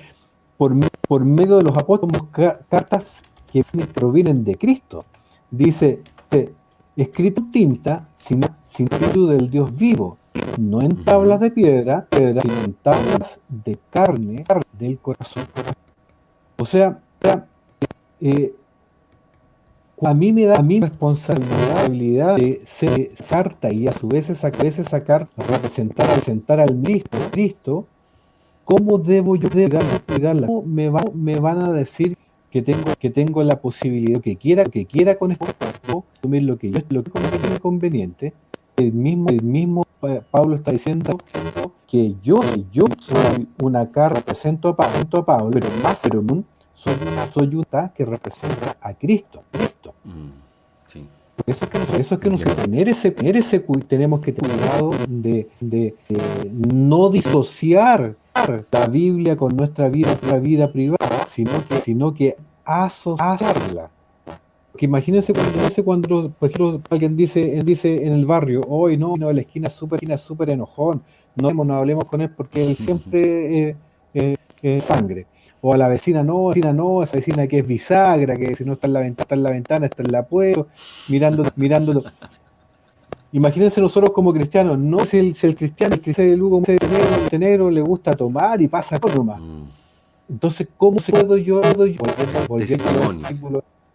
[0.57, 3.23] por, me- por medio de los apóstoles, ca- cartas
[3.53, 5.05] que provienen de Cristo.
[5.51, 6.01] Dice,
[6.31, 6.53] eh,
[6.97, 10.19] escrito en tinta, sin, espíritu del Dios vivo,
[10.59, 14.45] no en tablas de piedra, piedra, sino en tablas de carne
[14.79, 15.45] del corazón.
[16.59, 16.99] O sea,
[18.21, 18.55] eh,
[20.03, 24.73] a mí me da a mí responsabilidad de ser sarta y a su vez sacar,
[24.89, 27.87] sacar representar, representar al Cristo, Cristo
[28.65, 29.49] ¿cómo debo yo
[30.07, 30.47] cuidarla?
[30.47, 32.17] ¿Cómo me, va- me van a decir
[32.51, 35.47] que tengo, que tengo la posibilidad que quiera, que quiera con esto,
[36.19, 38.33] asumir lo que yo lo que conviene conveniente?
[38.77, 39.87] El mismo, el mismo
[40.31, 41.19] Pablo está diciendo
[41.87, 42.41] que yo,
[42.71, 46.23] yo soy una cara, represento a Pablo, a Pablo, pero más, pero
[46.75, 49.95] soy una, soy una que representa a Cristo, Cristo.
[50.05, 50.29] Mm,
[50.87, 51.07] sí.
[51.37, 54.33] Por eso es que, por eso es que nosotros tener ese, tener ese tenemos que
[54.33, 55.95] tener cuidado de, de,
[56.53, 58.17] no disociar
[58.71, 61.06] la Biblia con nuestra vida, nuestra vida privada,
[61.37, 63.91] sino que, sino que asociarla.
[64.73, 69.17] Porque imagínense cuando, imagínense cuando, por ejemplo, alguien dice, dice en el barrio, hoy no,
[69.17, 71.03] no, la esquina es súper súper enojón,
[71.35, 73.21] no, hablemos- no hablemos con él porque él siempre
[73.69, 73.77] eh,
[74.15, 75.27] eh, eh, sangre.
[75.61, 78.75] O a la vecina no, vecina no, esa vecina que es bisagra, que si no
[78.75, 80.65] está en la ventana, está en la ventana, está en la puerta,
[81.09, 82.03] mirándolo, mirándolo.
[83.33, 86.79] Imagínense nosotros como cristianos, no si el, si el cristiano, el cristiano de Lugo, el
[86.91, 89.41] negro, negro le gusta tomar y pasa por nomás.
[89.41, 89.65] Mm,
[90.29, 91.99] Entonces, ¿cómo puedo yo, puedo yo
[92.49, 92.67] volver?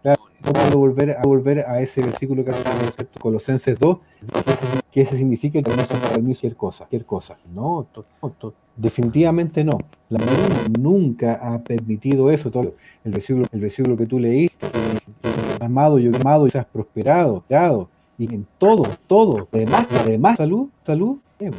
[0.02, 3.98] Claro, no puedo volver a volver a ese versículo que hace Colosenses 2,
[4.92, 7.38] que ese significa que no son para mí cualquier cosa, cualquier cosa.
[7.54, 9.78] No, to- no, to- definitivamente no.
[10.10, 12.50] La Biblia nunca ha permitido eso.
[12.50, 12.74] Todo
[13.04, 14.56] el versículo, el versículo que tú leíste,
[15.60, 21.18] amado, yo amado, y seas prosperado, prosperado, y en todo, todo, además, además, salud, salud,
[21.40, 21.52] eh.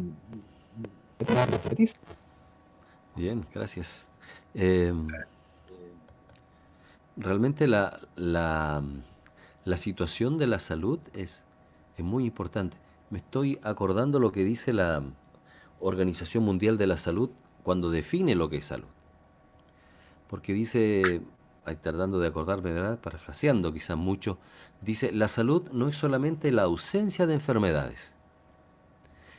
[3.15, 4.09] Bien, gracias.
[4.55, 4.93] Eh,
[7.17, 8.83] realmente la, la,
[9.77, 11.43] situación de la salud es,
[11.97, 12.77] es muy importante.
[13.09, 15.03] Me estoy acordando lo que dice la
[15.79, 17.29] Organización Mundial de la Salud
[17.63, 18.87] cuando define lo que es salud.
[20.29, 21.21] Porque dice,
[21.81, 22.97] tratando de acordarme.
[22.97, 24.37] Parafraseando quizás mucho,
[24.81, 28.15] dice, la salud no es solamente la ausencia de enfermedades,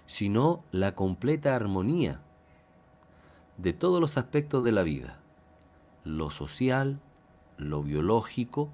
[0.07, 2.21] sino la completa armonía
[3.57, 5.19] de todos los aspectos de la vida,
[6.05, 7.01] lo social,
[7.57, 8.71] lo biológico,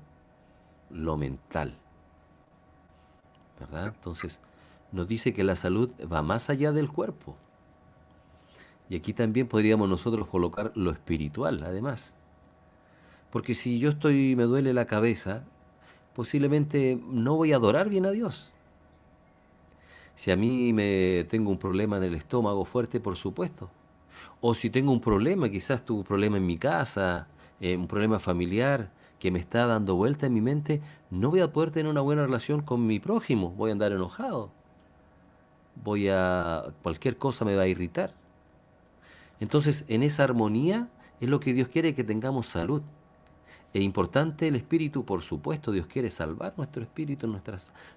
[0.91, 1.75] lo mental.
[3.59, 3.89] ¿Verdad?
[3.95, 4.41] Entonces,
[4.93, 7.37] nos dice que la salud va más allá del cuerpo.
[8.89, 12.17] Y aquí también podríamos nosotros colocar lo espiritual, además.
[13.31, 15.45] Porque si yo estoy, me duele la cabeza,
[16.15, 18.51] posiblemente no voy a adorar bien a Dios.
[20.17, 23.71] Si a mí me tengo un problema en el estómago fuerte, por supuesto.
[24.41, 27.29] O si tengo un problema, quizás un problema en mi casa,
[27.61, 30.81] eh, un problema familiar que me está dando vuelta en mi mente,
[31.11, 34.51] no voy a poder tener una buena relación con mi prójimo, voy a andar enojado.
[35.85, 38.15] Voy a cualquier cosa me va a irritar.
[39.41, 40.89] Entonces, en esa armonía
[41.21, 42.83] es lo que Dios quiere que tengamos salud.
[43.75, 47.27] Es importante el espíritu, por supuesto, Dios quiere salvar nuestro espíritu,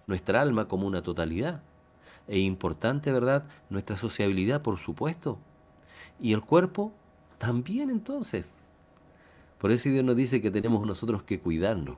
[0.08, 1.62] nuestra alma como una totalidad.
[2.28, 3.46] Es importante, ¿verdad?
[3.70, 5.39] Nuestra sociabilidad, por supuesto.
[6.20, 6.91] Y el cuerpo
[7.38, 8.45] también entonces.
[9.59, 11.97] Por eso Dios nos dice que tenemos nosotros que cuidarnos.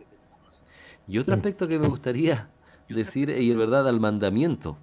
[1.07, 2.49] Y otro aspecto que me gustaría
[2.89, 4.77] decir es el verdad al mandamiento.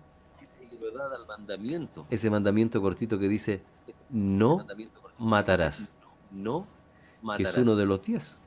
[2.10, 3.62] Ese mandamiento cortito que dice,
[4.10, 4.66] no
[5.18, 5.92] matarás.
[6.30, 6.66] No,
[7.36, 8.38] que es uno de los diez.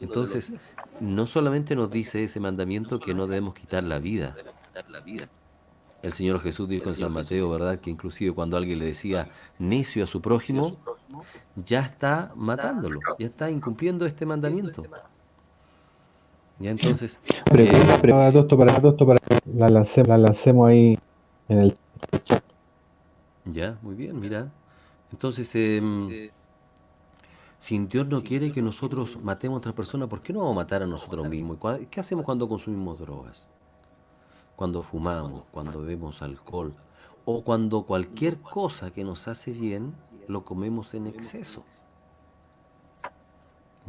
[0.00, 4.34] Entonces, no solamente nos dice ese mandamiento que no debemos quitar la vida.
[6.02, 7.78] El Señor Jesús dijo en San Mateo, ¿verdad?
[7.78, 9.28] Que inclusive cuando alguien le decía
[9.58, 10.76] necio a su prójimo,
[11.64, 14.82] ya está matándolo, ya está incumpliendo este mandamiento.
[16.58, 17.20] Ya entonces,
[17.64, 17.70] eh,
[18.12, 18.30] para
[19.06, 19.20] para
[19.54, 20.98] la lancemos, la lancemos ahí
[21.48, 21.74] en el
[23.46, 24.50] ya, muy bien, mira.
[25.12, 26.08] Entonces, em,
[27.60, 30.56] si Dios no quiere que nosotros matemos a otra persona, ¿por qué no vamos a
[30.56, 31.56] matar a nosotros mismos?
[31.56, 33.48] ¿Y cua- ¿Qué hacemos cuando consumimos drogas?
[34.60, 36.74] Cuando fumamos, cuando bebemos alcohol,
[37.24, 39.94] o cuando cualquier cosa que nos hace bien
[40.28, 41.64] lo comemos en exceso.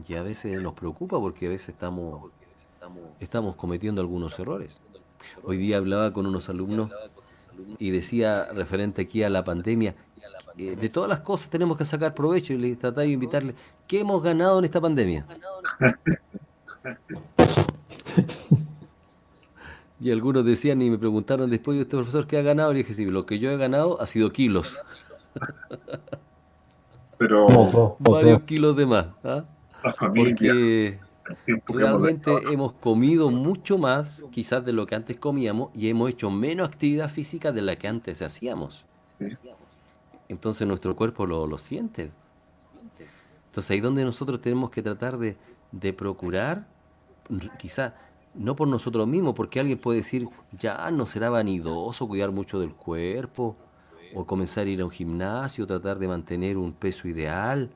[0.07, 1.75] Y a veces nos preocupa porque a veces
[3.19, 4.79] estamos, cometiendo algunos errores.
[5.43, 6.89] Hoy día hablaba con unos alumnos
[7.77, 9.93] y decía, referente aquí a la pandemia,
[10.57, 13.55] eh, de todas las cosas tenemos que sacar provecho y le trataba de invitarle,
[13.89, 15.25] ¿qué hemos ganado en esta pandemia?
[20.01, 22.71] Y algunos decían y me preguntaron después, ¿y usted profesor qué ha ganado?
[22.73, 24.81] Y dije, sí, lo que yo he ganado ha sido kilos,
[27.19, 29.05] Pero varios kilos de más.
[29.23, 29.45] ¿ah?
[29.83, 30.99] la familia, Porque
[31.45, 36.31] hemos realmente hemos comido mucho más quizás de lo que antes comíamos y hemos hecho
[36.31, 38.83] menos actividad física de la que antes hacíamos.
[39.19, 39.27] Sí.
[40.29, 42.09] Entonces nuestro cuerpo lo, lo siente.
[43.49, 45.37] Entonces ahí donde nosotros tenemos que tratar de,
[45.71, 46.65] de procurar,
[47.59, 47.93] quizá
[48.33, 52.73] no por nosotros mismos, porque alguien puede decir, ya no será vanidoso cuidar mucho del
[52.73, 53.55] cuerpo,
[54.13, 57.71] o comenzar a ir a un gimnasio, tratar de mantener un peso ideal,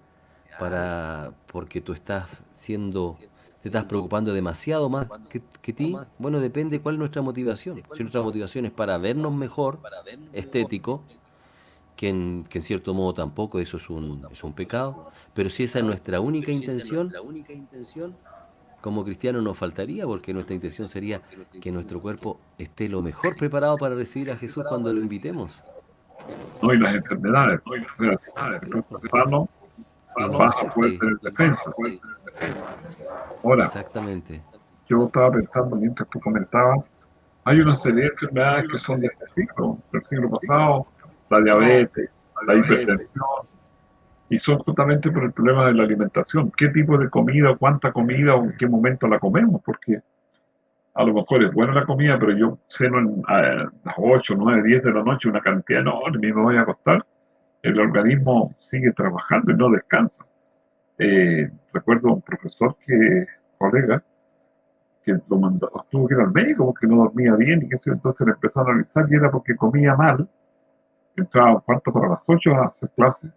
[0.60, 3.18] para porque tú estás siendo,
[3.62, 5.96] te estás preocupando demasiado más que, que ti.
[6.18, 7.82] Bueno, depende cuál es nuestra motivación.
[7.94, 9.80] Si nuestra motivación es para vernos mejor,
[10.34, 11.04] estético,
[11.96, 15.64] que en, que en cierto modo tampoco eso es un, es un pecado, pero si
[15.64, 17.14] esa es nuestra única intención,
[18.86, 21.20] como cristianos nos faltaría, porque nuestra intención sería
[21.60, 25.64] que nuestro cuerpo esté lo mejor preparado para recibir a Jesús cuando lo invitemos.
[26.62, 28.62] no y las enfermedades, no y las enfermedades.
[28.62, 29.50] El cuerpo sano,
[30.20, 31.00] no, baja puede sí.
[31.00, 31.74] tener defensa.
[33.44, 34.44] Ahora, Exactamente.
[34.88, 36.86] yo estaba pensando mientras tú comentabas,
[37.44, 40.86] hay una serie de enfermedades que son de este siglo, del siglo pasado,
[41.32, 42.12] la diabetes,
[42.46, 43.48] la hipertensión,
[44.30, 46.52] y son justamente por el problema de la alimentación.
[46.52, 49.62] ¿Qué tipo de comida, cuánta comida o en qué momento la comemos?
[49.64, 50.02] Porque
[50.94, 53.42] a lo mejor es buena la comida, pero yo ceno en, a
[53.84, 57.06] las 8, 9, 10 de la noche una cantidad enorme y me voy a acostar,
[57.62, 60.26] el organismo sigue trabajando y no descansa.
[60.98, 64.02] Eh, recuerdo un profesor que, colega,
[65.04, 67.92] que lo mandó, tuvo que ir al médico porque no dormía bien y que eso,
[67.92, 70.28] entonces le empezó a analizar y era porque comía mal,
[71.16, 73.32] entraba a un cuarto para las 8 a hacer clases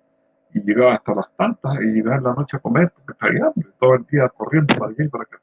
[0.55, 3.69] y llegaba hasta las tantas y llegaba en la noche a comer porque traía hambre,
[3.79, 5.39] todo el día corriendo para allá y para acá.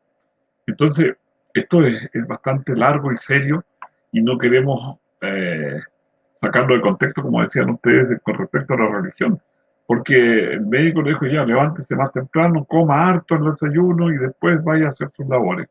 [0.67, 1.15] Entonces,
[1.53, 3.63] esto es, es bastante largo y serio
[4.11, 5.79] y no queremos eh,
[6.41, 9.39] sacarlo de contexto, como decían ustedes, con respecto a la religión.
[9.87, 10.15] Porque
[10.53, 14.87] el médico le dijo, ya, levántese más temprano, coma harto el desayuno y después vaya
[14.87, 15.67] a hacer sus labores.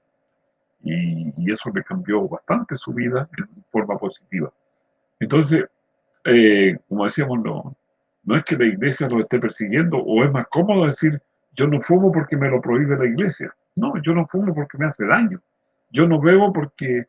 [0.83, 4.53] Y, y eso le cambió bastante su vida en forma positiva.
[5.19, 5.65] Entonces,
[6.25, 7.77] eh, como decíamos, no,
[8.25, 11.21] no es que la iglesia lo esté persiguiendo, o es más cómodo decir,
[11.57, 13.55] yo no fumo porque me lo prohíbe la iglesia.
[13.77, 15.41] No, yo no fumo porque me hace daño.
[15.91, 17.07] Yo no bebo porque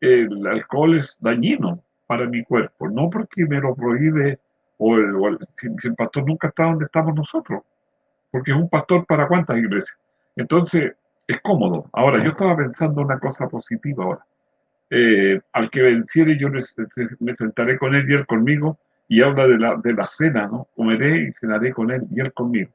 [0.00, 4.38] el alcohol es dañino para mi cuerpo, no porque me lo prohíbe
[4.78, 5.38] o el,
[5.82, 7.62] el- pastor nunca está donde estamos nosotros,
[8.30, 9.96] porque es un pastor para cuántas iglesias.
[10.36, 10.94] Entonces,
[11.26, 11.86] es cómodo.
[11.92, 14.26] Ahora, yo estaba pensando una cosa positiva ahora.
[14.90, 18.78] Eh, al que venciere yo me sentaré con él y él conmigo,
[19.08, 20.68] y habla de la, de la cena, ¿no?
[20.74, 22.70] Comeré y cenaré con él y él conmigo.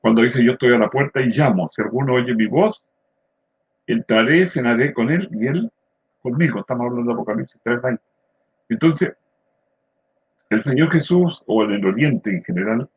[0.00, 2.82] Cuando dice yo estoy a la puerta y llamo, si alguno oye mi voz,
[3.86, 5.70] entraré, cenaré con él y él
[6.22, 6.60] conmigo.
[6.60, 7.98] Estamos hablando de Apocalipsis 3.20.
[8.70, 9.14] Entonces,
[10.50, 12.88] el Señor Jesús, o en el Oriente en general,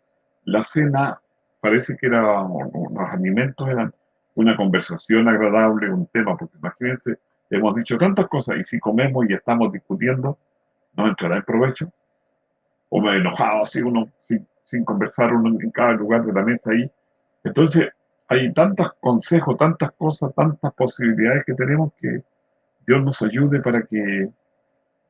[0.46, 1.20] la cena
[1.60, 3.94] parece que era, los alimentos eran
[4.36, 7.18] una conversación agradable, un tema, porque imagínense,
[7.50, 10.38] hemos dicho tantas cosas y si comemos y estamos discutiendo,
[10.96, 11.92] nos entrará en provecho.
[12.90, 16.72] O he enojado así uno, sin, sin conversar uno en cada lugar de la mesa
[16.72, 16.90] ahí.
[17.44, 17.90] Entonces,
[18.28, 22.24] hay tantos consejos, tantas cosas, tantas posibilidades que tenemos que
[22.86, 24.30] Dios nos ayude para que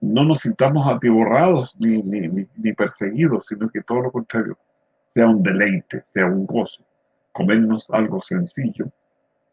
[0.02, 4.58] no nos sintamos atiborrados ni, ni, ni, ni perseguidos, sino que todo lo contrario,
[5.14, 6.84] sea un deleite, sea un gozo.
[7.32, 8.88] Comernos algo sencillo,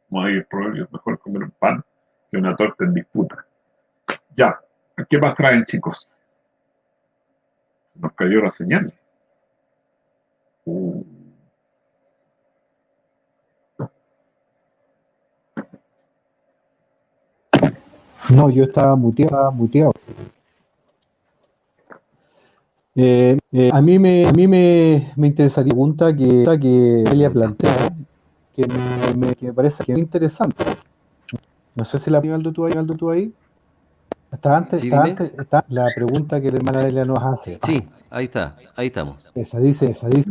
[0.08, 1.82] como hay el proverbio, mejor comer un pan
[2.30, 3.46] que una torta en disputa.
[4.36, 4.58] Ya,
[5.08, 6.08] ¿qué más traen, chicos?
[7.96, 8.92] Nos cayó la señal.
[10.66, 11.02] Uh,
[18.30, 19.30] No, yo estaba muteado.
[19.34, 19.92] Estaba muteado.
[22.96, 27.30] Eh, eh, a mí me, a mí me, me interesaría una pregunta que, que Elia
[27.30, 27.90] plantea,
[28.54, 30.64] que me, me- parece que es interesante.
[31.76, 33.32] No sé si la Aldo tú ahí, Aldo tú ahí.
[34.34, 37.58] Está antes, Sí, está antes, está la pregunta que la hermana Elia nos hace.
[37.64, 39.30] Sí, ahí está, ahí estamos.
[39.34, 40.30] Esa dice, esa dice.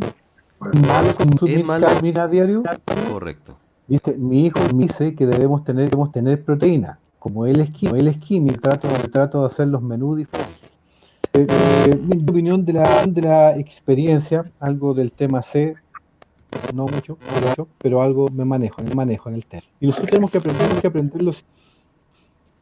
[0.59, 1.87] ¿Malo consumir ¿Es malo?
[1.87, 2.63] a diario?
[3.09, 3.55] Correcto.
[3.87, 6.99] Dice, mi hijo me dice que debemos tener, debemos tener proteína.
[7.19, 10.69] Como él es químico, él es químico trato, trato de hacer los menús diferentes.
[11.33, 15.75] Eh, eh, mi opinión de la, de la experiencia, algo del tema C,
[16.73, 19.63] no mucho, no mucho, pero algo me manejo, me manejo en el tema.
[19.79, 21.31] Y nosotros tenemos que aprender, tenemos que aprenderlo.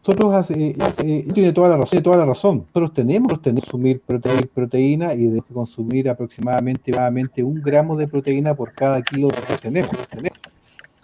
[0.03, 2.57] Nosotros hace- eh, eh, tiene toda la razón, tiene toda la razón.
[2.73, 8.55] Nosotros tenemos que consumir prote- proteína y debemos consumir aproximadamente, aproximadamente un gramo de proteína
[8.55, 9.91] por cada kilo que tenemos.
[10.09, 10.39] tenemos.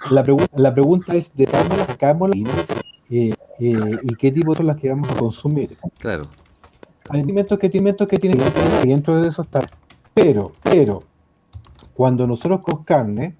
[0.10, 4.78] La, pregu- la pregunta es de las sacamos eh, eh, y qué tipo son las
[4.78, 5.78] que vamos a consumir.
[6.00, 6.26] Claro.
[7.10, 8.42] Hay alimentos que, alimentos que tienen
[8.84, 9.62] y dentro de eso está.
[10.14, 11.04] Pero, pero,
[11.94, 13.36] cuando nosotros con carne,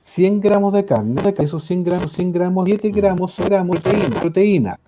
[0.00, 4.20] 100 gramos de carne, de esos 100 gramos, 100 gramos, 7 gramos, gramos de proteína.
[4.20, 4.80] proteína.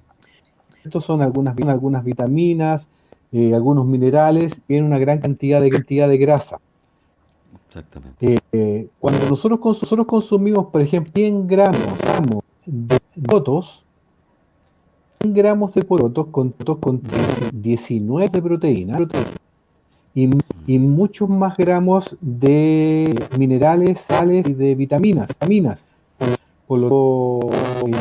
[0.85, 2.89] Estos son algunas, algunas vitaminas,
[3.32, 6.61] eh, algunos minerales, y una gran cantidad de, cantidad de grasa.
[7.68, 8.35] Exactamente.
[8.35, 13.85] Eh, eh, cuando nosotros, nosotros consumimos, por ejemplo, 100 gramos, gramos de porotos,
[15.22, 17.03] 100 gramos de porotos con, con
[17.53, 18.99] 19 de proteína,
[20.14, 20.30] y,
[20.66, 25.85] y muchos más gramos de minerales, sales y de vitaminas, vitaminas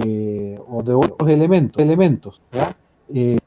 [0.05, 2.72] eh, o de otros elementos, elementos ¿ya?
[3.15, 3.37] Eh,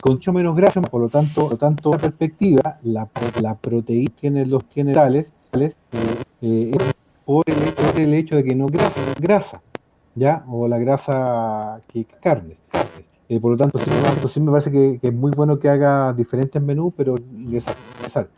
[0.00, 3.08] con mucho menos grasa, por lo tanto, por lo tanto, la perspectiva, la,
[3.40, 5.72] la proteína tiene los tiene tales, eh,
[6.42, 6.70] eh,
[7.24, 9.62] por el, por el hecho de que no grasa, grasa,
[10.14, 10.44] ¿ya?
[10.48, 12.56] O la grasa que que carne.
[12.70, 13.04] carnes.
[13.28, 15.68] Eh, por lo tanto, sí, me- sí me parece que, que es muy bueno que
[15.68, 17.74] haga diferentes menús, pero ingresar.
[17.98, 18.28] ingresar.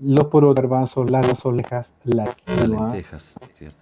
[0.00, 3.78] Los porotos, garbanzos, las orejas, la Las quinoa, lentejas, ¿cierto?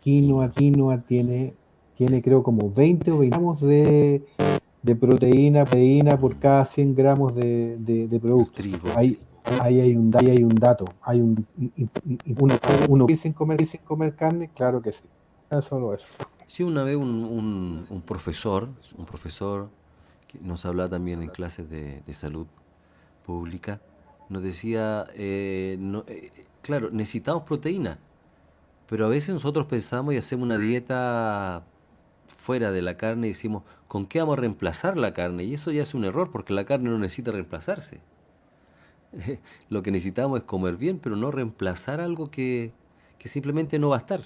[0.00, 1.54] quinoa, quinoa tiene,
[1.96, 4.24] tiene creo como 20 o 20 gramos de,
[4.82, 8.52] de proteína, proteína por cada 100 gramos de, de, de producto.
[8.62, 8.88] Trigo.
[8.96, 9.18] Ahí,
[9.60, 11.46] ahí hay un, ahí hay un dato, hay un,
[12.38, 12.54] uno,
[12.88, 15.02] uno sin comer, sin comer carne, claro que sí.
[15.50, 16.06] Es solo eso.
[16.46, 19.68] Sí, una vez un, un- un profesor, un profesor
[20.26, 22.46] que nos hablaba también en clases de, de salud
[23.26, 23.80] pública,
[24.28, 26.30] nos decía, eh, no- eh,
[26.62, 27.98] claro, necesitamos proteína,
[28.88, 31.64] pero a veces nosotros pensamos y hacemos una dieta
[32.50, 35.44] fuera de la carne y decimos, ¿con qué vamos a reemplazar la carne?
[35.44, 38.00] Y eso ya es un error porque la carne no necesita reemplazarse.
[39.68, 42.72] Lo que necesitamos es comer bien, pero no reemplazar algo que,
[43.18, 44.22] que simplemente no va a estar.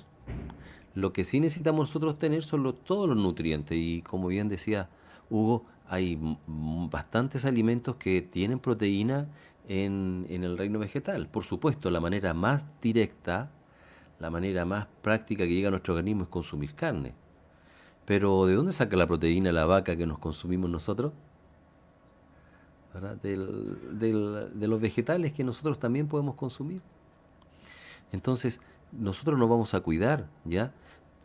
[0.94, 4.88] Lo que sí necesitamos nosotros tener son los- todos los nutrientes y como bien decía
[5.28, 6.18] Hugo, hay
[6.90, 9.26] bastantes alimentos que tienen proteína
[9.68, 11.28] en, en el reino vegetal.
[11.28, 13.50] Por supuesto, la manera más directa,
[14.18, 17.12] la manera más práctica que llega a nuestro organismo es consumir carne.
[18.06, 21.12] Pero ¿de dónde saca la proteína la vaca que nos consumimos nosotros?
[23.22, 23.36] De
[24.68, 26.80] los vegetales que nosotros también podemos consumir.
[28.12, 28.60] Entonces,
[28.92, 30.72] nosotros nos vamos a cuidar, ¿ya?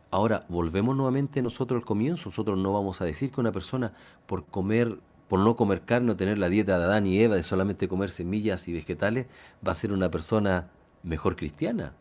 [0.09, 2.29] Ahora, volvemos nuevamente nosotros al comienzo.
[2.29, 3.93] Nosotros no vamos a decir que una persona
[4.25, 7.43] por comer, por no comer carne o tener la dieta de Adán y Eva de
[7.43, 9.27] solamente comer semillas y vegetales,
[9.65, 10.71] va a ser una persona
[11.03, 11.93] mejor cristiana.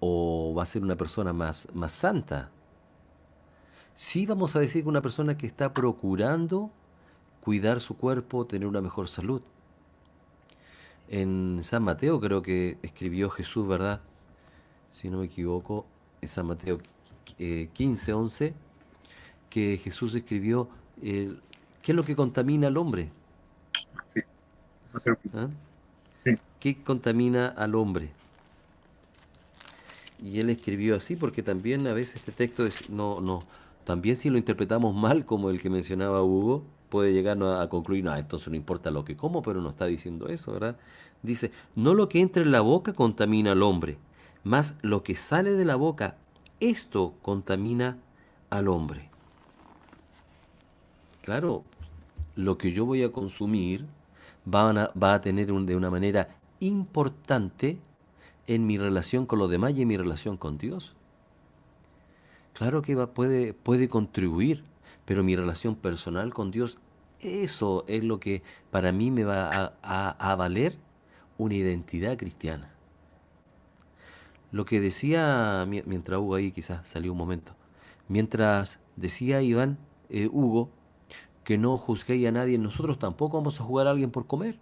[0.00, 2.50] O va a ser una persona más, más santa.
[3.94, 6.70] Sí vamos a decir que una persona que está procurando
[7.42, 9.42] cuidar su cuerpo, tener una mejor salud.
[11.08, 14.00] En San Mateo creo que escribió Jesús, ¿verdad?
[14.92, 15.84] Si no me equivoco,
[16.20, 16.78] en San Mateo
[17.38, 18.54] eh, 15, 11,
[19.50, 20.68] que Jesús escribió,
[21.02, 21.34] eh,
[21.82, 23.10] ¿qué es lo que contamina al hombre?
[25.34, 25.48] ¿Ah?
[26.24, 26.38] Sí.
[26.60, 28.12] ¿Qué contamina al hombre?
[30.22, 33.40] Y él escribió así porque también a veces este texto es, no, no,
[33.84, 38.14] también si lo interpretamos mal como el que mencionaba Hugo, puede llegarnos a, concluir, no,
[38.14, 40.76] entonces no importa lo que como, pero no está diciendo eso, ¿verdad?
[41.22, 43.98] Dice, no lo que entra en la boca contamina al hombre,
[44.44, 46.16] más lo que sale de la boca,
[46.60, 47.98] esto contamina
[48.50, 49.08] al hombre.
[51.22, 51.64] Claro,
[52.36, 53.86] lo que yo voy a consumir
[54.52, 57.78] va a, va a tener de una manera importante
[58.46, 60.94] en mi relación con los demás y en mi relación con Dios.
[62.52, 64.64] Claro que puede, puede contribuir,
[65.04, 66.78] pero mi relación personal con Dios,
[67.20, 70.76] eso es lo que para mí me va a, valer
[71.38, 72.70] una identidad cristiana.
[74.50, 77.54] Lo que decía, mi- mientras Hugo ahí quizás salió un momento,
[78.08, 79.78] mientras decía Iván,
[80.10, 80.70] eh, Hugo,
[81.44, 84.58] que no juzguéis a nadie, nosotros tampoco vamos a jugar a alguien por comer.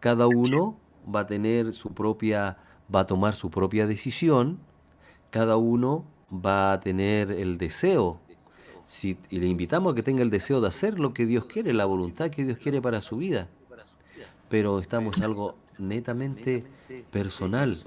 [0.00, 0.78] Cada uno
[1.12, 2.58] va a tener su propia,
[2.94, 4.58] va a tomar su propia decisión,
[5.36, 8.18] cada uno va a tener el deseo.
[9.02, 11.84] Y le invitamos a que tenga el deseo de hacer lo que Dios quiere, la
[11.84, 13.46] voluntad que Dios quiere para su vida.
[14.48, 16.64] Pero estamos algo netamente
[17.10, 17.78] personal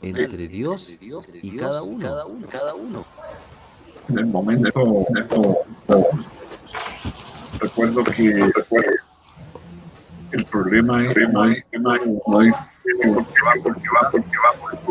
[0.00, 0.96] entre Dios
[1.42, 2.08] y cada uno.
[2.48, 3.04] Cada uno.
[4.08, 5.06] En el momento,
[7.60, 8.50] recuerdo que
[10.30, 11.98] el problema es porque va,
[13.12, 14.83] va, porque va.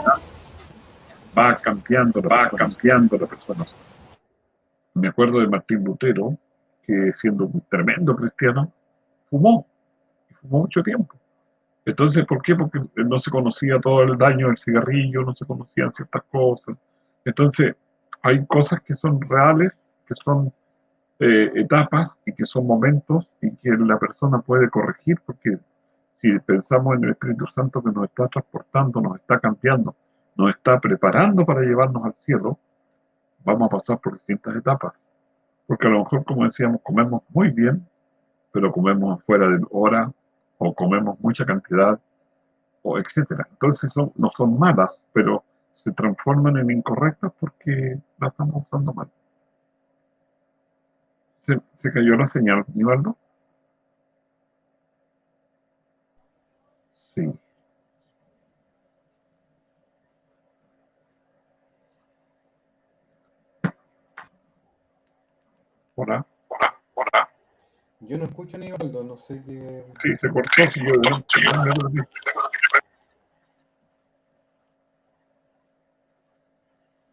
[1.37, 3.65] Va cambiando, va cambiando la persona.
[4.93, 6.37] Me acuerdo de Martín Lutero,
[6.83, 8.71] que siendo un tremendo cristiano,
[9.29, 9.65] fumó,
[10.29, 11.15] y fumó mucho tiempo.
[11.85, 12.55] Entonces, ¿por qué?
[12.55, 16.77] Porque no se conocía todo el daño del cigarrillo, no se conocían ciertas cosas.
[17.25, 17.75] Entonces,
[18.21, 19.71] hay cosas que son reales,
[20.07, 20.53] que son
[21.19, 25.57] eh, etapas y que son momentos y que la persona puede corregir, porque
[26.21, 29.95] si pensamos en el Espíritu Santo que nos está transportando, nos está cambiando,
[30.35, 32.57] nos está preparando para llevarnos al cielo,
[33.43, 34.93] vamos a pasar por distintas etapas.
[35.67, 37.87] Porque a lo mejor, como decíamos, comemos muy bien,
[38.51, 40.11] pero comemos fuera de hora,
[40.57, 41.99] o comemos mucha cantidad,
[42.83, 43.47] o etcétera.
[43.51, 45.43] Entonces son, no son malas, pero
[45.83, 49.09] se transforman en incorrectas porque las estamos usando mal.
[51.45, 53.17] ¿Se, cayó la señal, Nivaldo?
[57.15, 57.33] Sí.
[66.03, 67.29] Hola, hola, hola.
[68.01, 69.85] Yo no escucho a Nivaldo, no sé qué.
[70.01, 72.03] Sí, se cortó, sí, yo, yo-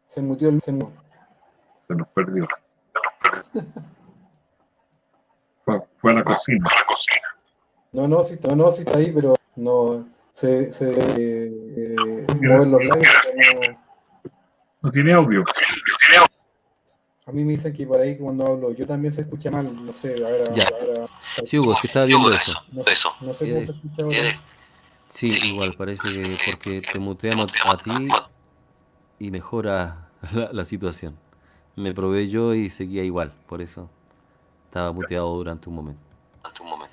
[0.04, 0.60] Se mutió el.
[0.60, 0.90] Se mu-
[1.86, 2.48] se nos perdió.
[5.64, 6.66] Fue, fue a la cocina.
[7.92, 10.08] No, no, sí está, no, no, sí está ahí, pero no.
[10.32, 10.72] Se.
[10.72, 13.28] se eh, eh, mover los labios,
[13.70, 13.80] no-
[14.82, 15.44] No tiene audio.
[17.30, 19.92] A mí me dicen que por ahí cuando hablo, yo también se escucha mal, no
[19.92, 20.52] sé, ahora.
[20.54, 20.64] Ya.
[20.68, 21.06] ahora
[21.46, 22.60] Sí, Hugo, es que estaba viendo eso.
[22.72, 23.14] no, sé, Eso.
[23.20, 24.16] no sé cómo se escucha ahora.
[24.18, 24.40] Eres-
[25.08, 25.48] Sí, Sí.
[25.52, 27.90] igual, parece que porque te muteamos a ti
[29.20, 31.16] y mejora la, la situación.
[31.76, 33.88] Me probé yo y seguía igual, por eso
[34.66, 36.02] estaba muteado durante un momento.
[36.42, 36.90] Ante un momento.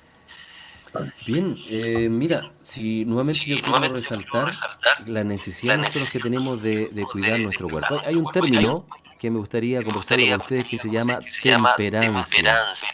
[1.26, 6.10] Bien, eh, mira, si nuevamente Sí, yo quiero nuevamente resaltar resaltar la necesidad la nosotros
[6.12, 8.00] que tenemos de, cuidar de- nuestro de cuerpo.
[8.04, 8.86] Hay un término
[9.18, 12.36] que me gustaría gustaría con ustedes que se conversar llama que se llama temperancia.
[12.36, 12.88] temperancia.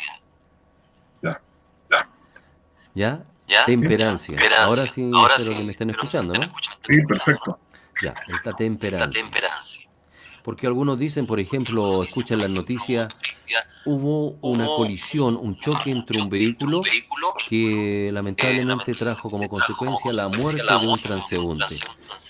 [2.94, 3.24] ¿Ya?
[3.46, 3.64] ¿Ya?
[3.66, 4.36] Temperancia.
[4.36, 4.64] Temperancia.
[4.64, 6.44] Ahora sí, Ahora espero sí, que me estén escuchando, me ¿no?
[6.44, 6.82] estén escuchando.
[6.88, 7.58] Sí, perfecto.
[8.02, 9.22] Ya, esta temperancia.
[9.22, 9.88] temperancia.
[10.44, 13.08] Porque algunos dicen, por ejemplo, escuchan las noticias,
[13.86, 16.82] hubo una colisión, un choque entre un vehículo
[17.48, 21.74] que lamentablemente trajo como consecuencia la muerte de un transeúnte.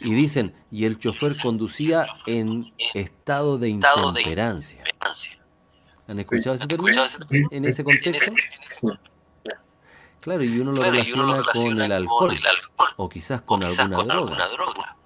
[0.02, 4.84] Y dicen, y el chofer conducía en estado de intemperancia.
[4.84, 5.40] Temperancia.
[6.06, 7.04] ¿Han escuchado ese ¿Han término?
[7.50, 8.32] En ese contexto.
[10.20, 12.38] Claro, y uno lo relaciona con el alcohol
[12.96, 14.96] o quizás con alguna droga.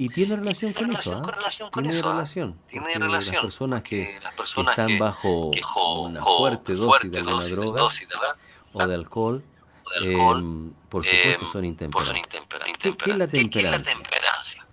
[0.00, 1.22] Y tiene relación con Tiene eso, relación ¿ah?
[1.26, 2.12] con relación con Tiene eso, ¿ah?
[2.12, 2.58] relación.
[2.66, 6.38] Tiene relación, Las personas que, las que personas están que- bajo que jo- una jo-
[6.38, 8.36] fuerte dosis fuerte de alguna dosis droga dosis de droga
[8.72, 9.44] o de alcohol,
[9.84, 12.16] o de alcohol, em, por supuesto em, son intemperantes.
[12.16, 13.42] intempera- ¿Qué- qué es la intemperantes.
[13.42, 13.92] ¿Qué- qué es la temperancia?
[13.94, 14.66] temperancia?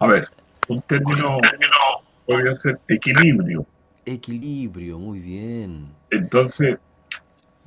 [0.00, 0.28] A ver,
[0.66, 1.36] un término
[2.26, 3.64] podría ser equilibrio.
[4.04, 5.94] Equilibrio, muy bien.
[6.10, 6.78] Entonces,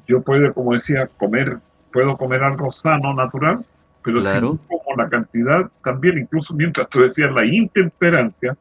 [0.10, 1.60] yo puedo, como decía, comer,
[1.94, 3.66] puedo comer algo sano, natural,
[4.12, 4.60] pero Claro.
[4.62, 8.56] si como la cantidad, también incluso mientras tú decías la intemperancia,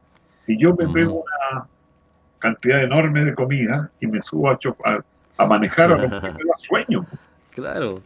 [0.45, 0.93] si yo me Ujú.
[0.93, 1.67] pego una
[2.39, 4.77] cantidad enorme de comida y me subo a, cho-
[5.37, 7.05] a, manejar, a da sueño
[7.51, 8.01] Claro,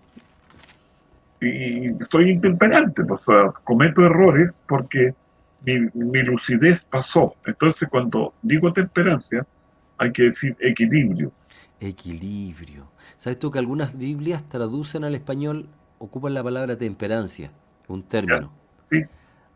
[1.41, 5.13] y soy intemperante, pues, o sea, cometo errores porque
[5.65, 7.35] mi, mi lucidez pasó.
[7.45, 9.45] Entonces, cuando digo temperancia,
[9.97, 11.31] hay que decir equilibrio.
[11.79, 12.87] equilibrio.
[13.17, 15.65] ¿Sabes tú que algunas Biblias traducen al español,
[16.03, 17.51] ocupan la palabra temperancia,
[17.87, 18.51] un término?
[18.91, 19.03] Sí.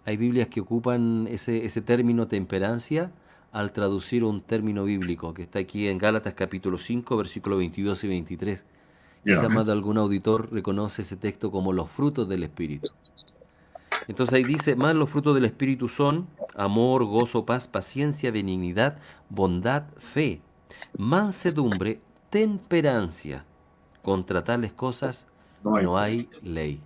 [0.05, 3.11] Hay Biblias que ocupan ese, ese término temperancia
[3.51, 8.07] al traducir un término bíblico que está aquí en Gálatas capítulo 5, versículos 22 y
[8.07, 8.65] 23.
[9.25, 9.49] Ya, Quizás ¿eh?
[9.49, 12.87] más de algún auditor reconoce ese texto como los frutos del Espíritu.
[14.07, 19.83] Entonces ahí dice, más los frutos del Espíritu son amor, gozo, paz, paciencia, benignidad, bondad,
[19.97, 20.39] fe,
[20.97, 23.43] mansedumbre, temperancia.
[24.01, 25.27] Contra tales cosas
[25.63, 25.83] No hay.
[25.85, 26.81] no hay ley.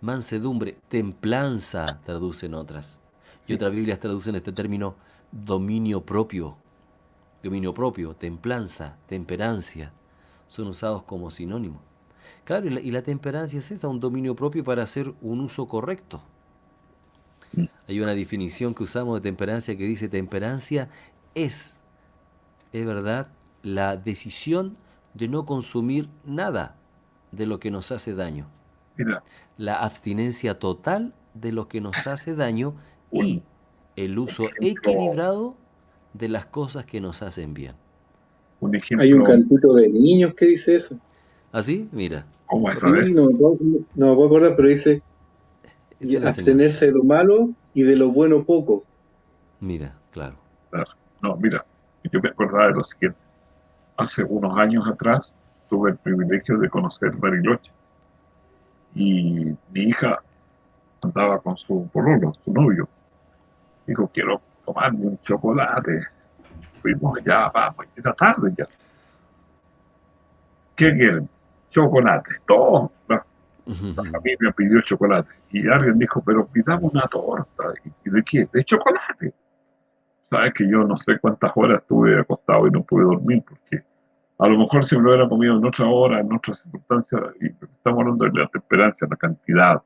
[0.00, 3.00] Mansedumbre, templanza, traducen otras.
[3.46, 4.96] Y otras Biblias traducen este término
[5.32, 6.56] dominio propio.
[7.42, 9.92] Dominio propio, templanza, temperancia.
[10.48, 11.80] Son usados como sinónimo.
[12.44, 15.66] Claro, y la, y la temperancia es esa, un dominio propio para hacer un uso
[15.66, 16.22] correcto.
[17.88, 20.88] Hay una definición que usamos de temperancia que dice temperancia
[21.34, 21.78] es,
[22.72, 23.28] es verdad,
[23.62, 24.76] la decisión
[25.14, 26.75] de no consumir nada
[27.36, 28.46] de lo que nos hace daño
[28.96, 29.22] Mira,
[29.58, 32.74] la abstinencia total de lo que nos hace daño
[33.12, 33.42] y
[33.96, 35.54] el uso equilibrado
[36.14, 37.74] de las cosas que nos hacen bien.
[38.60, 39.04] un ejemplo.
[39.04, 40.98] Hay un cantito de niños que dice eso.
[41.52, 41.88] ¿Así?
[41.92, 42.82] Mira, ¿Cómo es?
[42.82, 43.58] No, me puedo-
[43.94, 45.02] no me puedo acordar, pero dice
[46.24, 48.84] abstenerse de lo malo y de lo bueno poco.
[49.60, 50.36] Mira, claro.
[51.22, 51.64] No, mira,
[52.12, 53.18] yo me acordaba de lo siguiente.
[53.96, 55.32] Hace unos años atrás
[55.68, 57.70] tuve el privilegio de conocer Bariloche.
[58.94, 60.18] Y mi hija
[61.02, 62.88] andaba con su pololo, su novio.
[63.86, 66.06] Dijo, quiero tomarme un chocolate.
[66.80, 68.66] Fuimos ya, vamos, era tarde ya.
[70.74, 71.28] ¿Qué quieren?
[71.70, 72.30] Chocolate.
[72.46, 72.90] Todo.
[73.08, 73.24] La,
[73.66, 75.30] la familia pidió chocolate.
[75.50, 77.74] Y alguien dijo, pero pidamos una torta.
[78.04, 78.48] ¿Y de qué?
[78.52, 79.34] De chocolate
[80.30, 83.84] sabes que yo no sé cuántas horas estuve acostado y no pude dormir porque
[84.38, 87.46] a lo mejor si me lo hubiera comido en otra hora, en otras circunstancias, y
[87.46, 89.82] estamos hablando de la temperancia, la cantidad.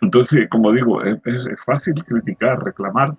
[0.00, 1.20] Entonces, como digo, es,
[1.66, 3.14] fácil criticar, reclamar,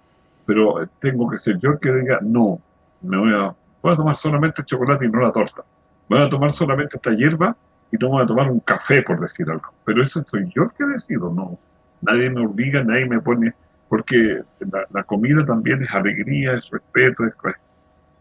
[0.46, 2.60] pero tengo que ser yo el que diga, no,
[3.02, 5.64] me voy a, voy a tomar solamente el chocolate y no la torta.
[6.10, 7.56] Voy a tomar solamente esta hierba
[7.92, 9.72] y no voy a tomar un café, por decir algo.
[9.86, 11.60] Pero eso soy yo el que decido, no.
[12.02, 13.54] Nadie me obliga, nadie me pone
[13.90, 17.34] porque la, la comida también es alegría, es respeto, es,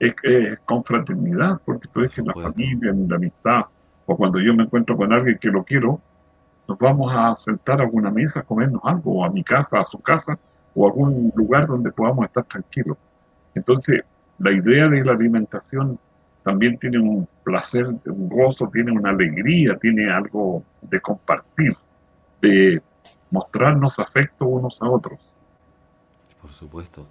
[0.01, 3.66] es, es confraternidad, porque tú dices en la familia, en la amistad,
[4.07, 6.01] o cuando yo me encuentro con alguien que lo quiero,
[6.66, 9.84] nos vamos a sentar a alguna mesa a comernos algo, o a mi casa, a
[9.84, 10.38] su casa,
[10.74, 12.96] o a algún lugar donde podamos estar tranquilos.
[13.55, 14.03] Entonces,
[14.38, 15.98] la idea de la alimentación
[16.42, 21.76] también tiene un placer, un gozo, tiene una alegría, tiene algo de compartir,
[22.40, 22.80] de
[23.30, 25.20] mostrarnos afecto unos a otros.
[26.40, 27.07] Por supuesto.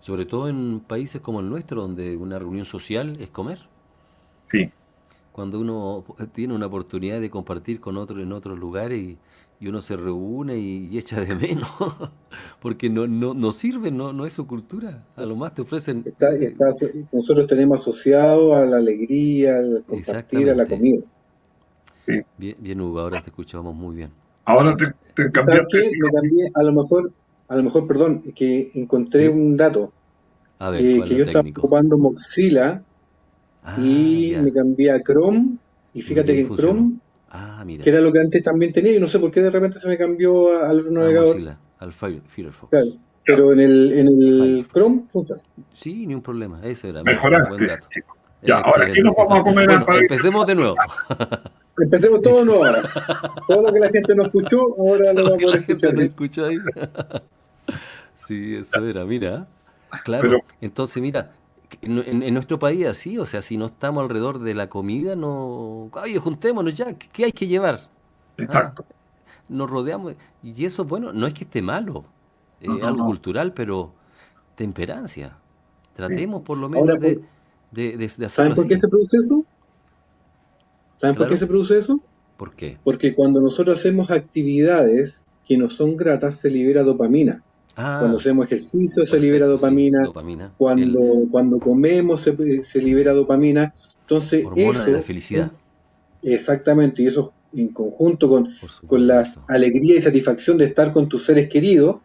[0.00, 3.68] Sobre todo en países como el nuestro, donde una reunión social es comer.
[4.50, 4.72] Sí,
[5.32, 9.18] Cuando uno tiene una oportunidad de compartir con otro en otros lugares y,
[9.60, 11.70] y uno se reúne y, y echa de menos,
[12.60, 15.04] porque no, no, no sirve, no, no es su cultura.
[15.14, 16.06] A lo más te ofrecen...
[16.06, 16.70] Está, está-
[17.12, 21.02] nosotros tenemos asociado a la alegría, al compartir, a la comida.
[22.38, 24.10] Bien, bien, Hugo, ahora te escuchamos muy bien.
[24.44, 25.90] ahora te, te cambiaste.
[25.98, 27.12] Me cambié, a lo mejor,
[27.48, 29.28] a lo mejor, perdón, que encontré Sí.
[29.28, 29.92] un dato.
[30.58, 32.82] A ver, eh, ¿cuál que yo estaba ocupando Mozilla
[33.62, 34.42] Ah, y ya.
[34.42, 35.56] me cambié a Chrome
[35.92, 36.72] y fíjate que en funcionó.
[36.72, 36.92] Chrome,
[37.30, 37.82] Ah, mira.
[37.84, 39.88] que era lo que antes también tenía, y no sé por qué de repente se
[39.88, 42.70] me cambió al otro navegador, Mozilla, al Fire- Firefox.
[42.70, 42.86] claro,
[43.24, 44.14] pero en el, en el
[44.64, 44.72] Firefox.
[44.72, 45.42] Chrome funciona.
[45.74, 46.60] Sí, ni un problema.
[46.64, 47.02] Ese era.
[47.02, 47.48] Mejoraste.
[47.48, 47.88] buen dato.
[48.42, 50.76] Ya, ahora aquí nos vamos a comer Bueno, empecemos de nuevo.
[51.78, 52.82] Empecemos todo nuevo ahora.
[53.46, 55.94] Todo lo que la gente no escuchó, ahora lo va a escuchar.
[55.94, 56.58] no escuchó ahí.
[58.26, 59.46] Sí, eso era, mira.
[60.04, 61.30] Claro, Pero- entonces mira,
[61.80, 65.14] en, en- en nuestro país así, o sea, si no estamos alrededor de la comida,
[65.14, 65.90] no...
[65.92, 67.88] Oye, juntémonos ya, ¿qué, qué hay que llevar?
[68.36, 68.84] Exacto.
[69.48, 72.04] Nos rodeamos, y eso, bueno, no es que esté malo,
[72.60, 73.06] es No, no, algo no.
[73.06, 73.92] cultural, pero
[74.56, 75.36] temperancia.
[75.94, 77.24] Tratemos por lo menos Ahora, de, por-
[77.70, 78.80] de, de- de ¿Saben hacerlo por qué así.
[78.80, 79.44] se produce eso?
[80.96, 82.00] ¿Saben por qué se produce eso?
[82.36, 82.78] ¿Por qué?
[82.84, 87.42] Porque cuando nosotros hacemos actividades que no son gratas, se libera dopamina.
[87.76, 90.02] Ah, Cuando hacemos ejercicio, se libera sí, dopamina.
[90.04, 93.72] dopamina, Cuando, cuando comemos, se, se libera dopamina.
[94.00, 94.84] Entonces, hormona eso.
[94.86, 95.52] de la felicidad,
[96.22, 98.48] Exactamente, y eso en conjunto con,
[98.86, 101.98] con la alegría y satisfacción de estar con tus seres queridos,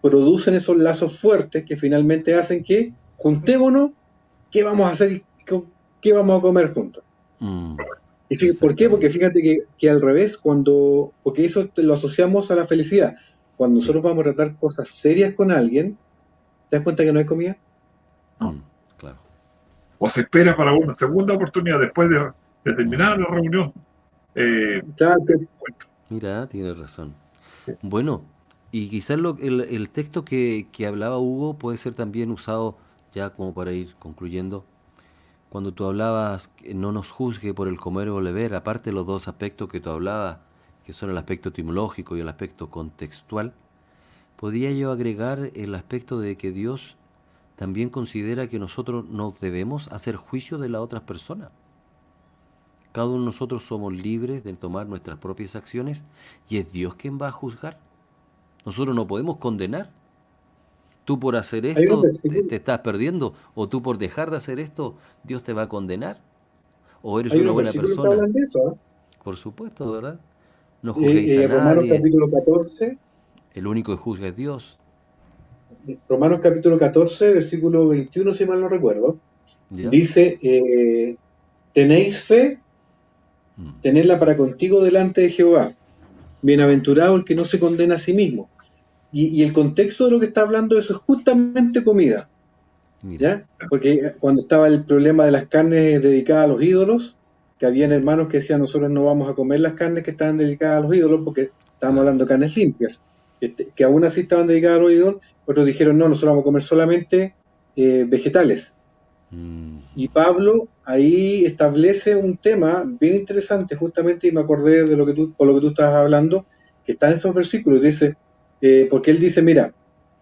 [0.00, 3.90] producen esos lazos fuertes que finalmente hacen que juntémonos,
[4.50, 5.22] ¿qué vamos a hacer?
[5.46, 5.62] ¿Qué-
[6.00, 7.02] ¿Qué vamos a comer juntos?
[7.38, 7.76] Mm,
[8.32, 8.88] Y sí, ¿Por qué?
[8.88, 13.14] Porque fíjate que, que al revés, cuando, porque eso te lo asociamos a la felicidad.
[13.56, 13.86] Cuando Sí.
[13.86, 15.98] nosotros vamos a tratar cosas serias con alguien,
[16.68, 17.56] ¿te das cuenta que no hay comida?
[18.40, 18.58] mm,
[18.96, 19.18] claro.
[19.98, 22.16] O se espera para una segunda oportunidad después de,
[22.64, 23.72] de terminar la reunión.
[24.34, 24.80] Eh,
[26.08, 27.14] Mira, tienes razón.
[27.82, 28.22] Bueno,
[28.70, 32.78] y quizás lo, el, el texto que, que hablaba Hugo puede ser también usado
[33.12, 34.64] ya como para ir concluyendo.
[35.52, 39.28] Cuando tú hablabas no nos juzgue por el comer o beber, aparte de los dos
[39.28, 40.38] aspectos que tú hablabas,
[40.86, 43.52] que son el aspecto etimológico y el aspecto contextual,
[44.36, 46.96] podría yo agregar el aspecto de que Dios
[47.56, 51.50] también considera que nosotros nos debemos hacer juicio de las otras personas.
[52.92, 56.02] Cada uno de nosotros somos libres de tomar nuestras propias acciones
[56.48, 57.78] y es Dios quien va a juzgar.
[58.64, 59.90] Nosotros no podemos condenar.
[61.04, 62.00] Tú por hacer esto
[62.48, 66.18] te, estás perdiendo o tú por dejar de hacer esto Dios te va a condenar.
[67.02, 68.10] O eres una buena persona.
[68.10, 68.72] hablan de eso.
[68.72, 68.76] ¿eh?
[69.24, 70.20] Por supuesto, ¿verdad?
[70.82, 71.96] No Eh, juzguéis eh, a Romanos nadie.
[71.98, 72.98] capítulo 14,
[73.54, 74.78] El único que juzga es Dios.
[76.08, 79.16] Romanos capítulo 14, versículo 21, si mal no recuerdo,
[79.70, 79.88] ¿ya?
[79.90, 81.16] dice, eh,
[81.72, 82.58] tenéis fe,
[83.56, 83.80] Mm.
[83.82, 85.72] tenedla para contigo delante de Jehová.
[86.40, 88.48] Bienaventurado el que no se condena a sí mismo.
[89.12, 92.30] Y, y el contexto de lo que está hablando eso es justamente comida,
[93.02, 93.46] ¿ya?
[93.68, 97.18] Porque cuando estaba el problema de las carnes dedicadas a los ídolos,
[97.58, 100.78] que habían hermanos que decían nosotros no vamos a comer las carnes que estaban dedicadas
[100.78, 103.00] a los ídolos porque estábamos hablando de carnes limpias,
[103.40, 106.44] este, que aún así estaban dedicadas a los ídolos, otros dijeron no, nosotros vamos a
[106.44, 107.34] comer solamente
[107.76, 108.76] eh, vegetales.
[109.30, 115.06] mm, Y Pablo ahí establece un tema bien interesante, justamente, y me acordé de lo
[115.06, 116.46] que tú, por lo que tú estabas hablando,
[116.84, 118.16] que está en esos versículos, dice,
[118.62, 119.74] eh, porque él dice, mira,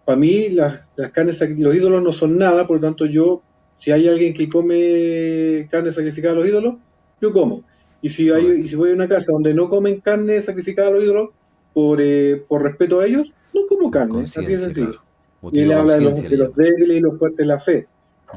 [0.05, 3.43] para mí las, las carnes, los ídolos no son nada, por lo tanto yo,
[3.78, 6.74] si hay alguien que come carne sacrificada a los ídolos,
[7.20, 7.62] yo como.
[8.03, 8.66] Y si, hay, Correcto.
[8.66, 11.28] y si voy a una casa donde no comen carne sacrificada a los ídolos,
[11.72, 14.91] por, eh, por respeto a ellos, no como carne, así de sencillo.
[14.91, 15.11] claro.
[15.53, 17.86] Y él habla de los, de débiles y los fuertes de la fe.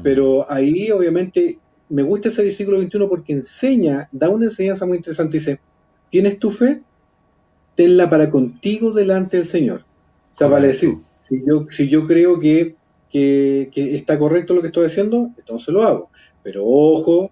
[0.02, 5.38] Pero ahí, obviamente, me gusta ese versículo 21 porque enseña, da una enseñanza muy interesante.
[5.38, 5.60] Dice:
[6.10, 6.82] ¿Tienes tu fe?
[7.74, 9.83] Tenla para contigo delante del Señor.
[10.34, 10.86] O sea, vale Correcto.
[10.86, 12.74] decir, si yo, si yo creo que,
[13.08, 16.10] que, que está correcto lo que estoy haciendo, entonces lo hago.
[16.42, 17.30] Pero ojo,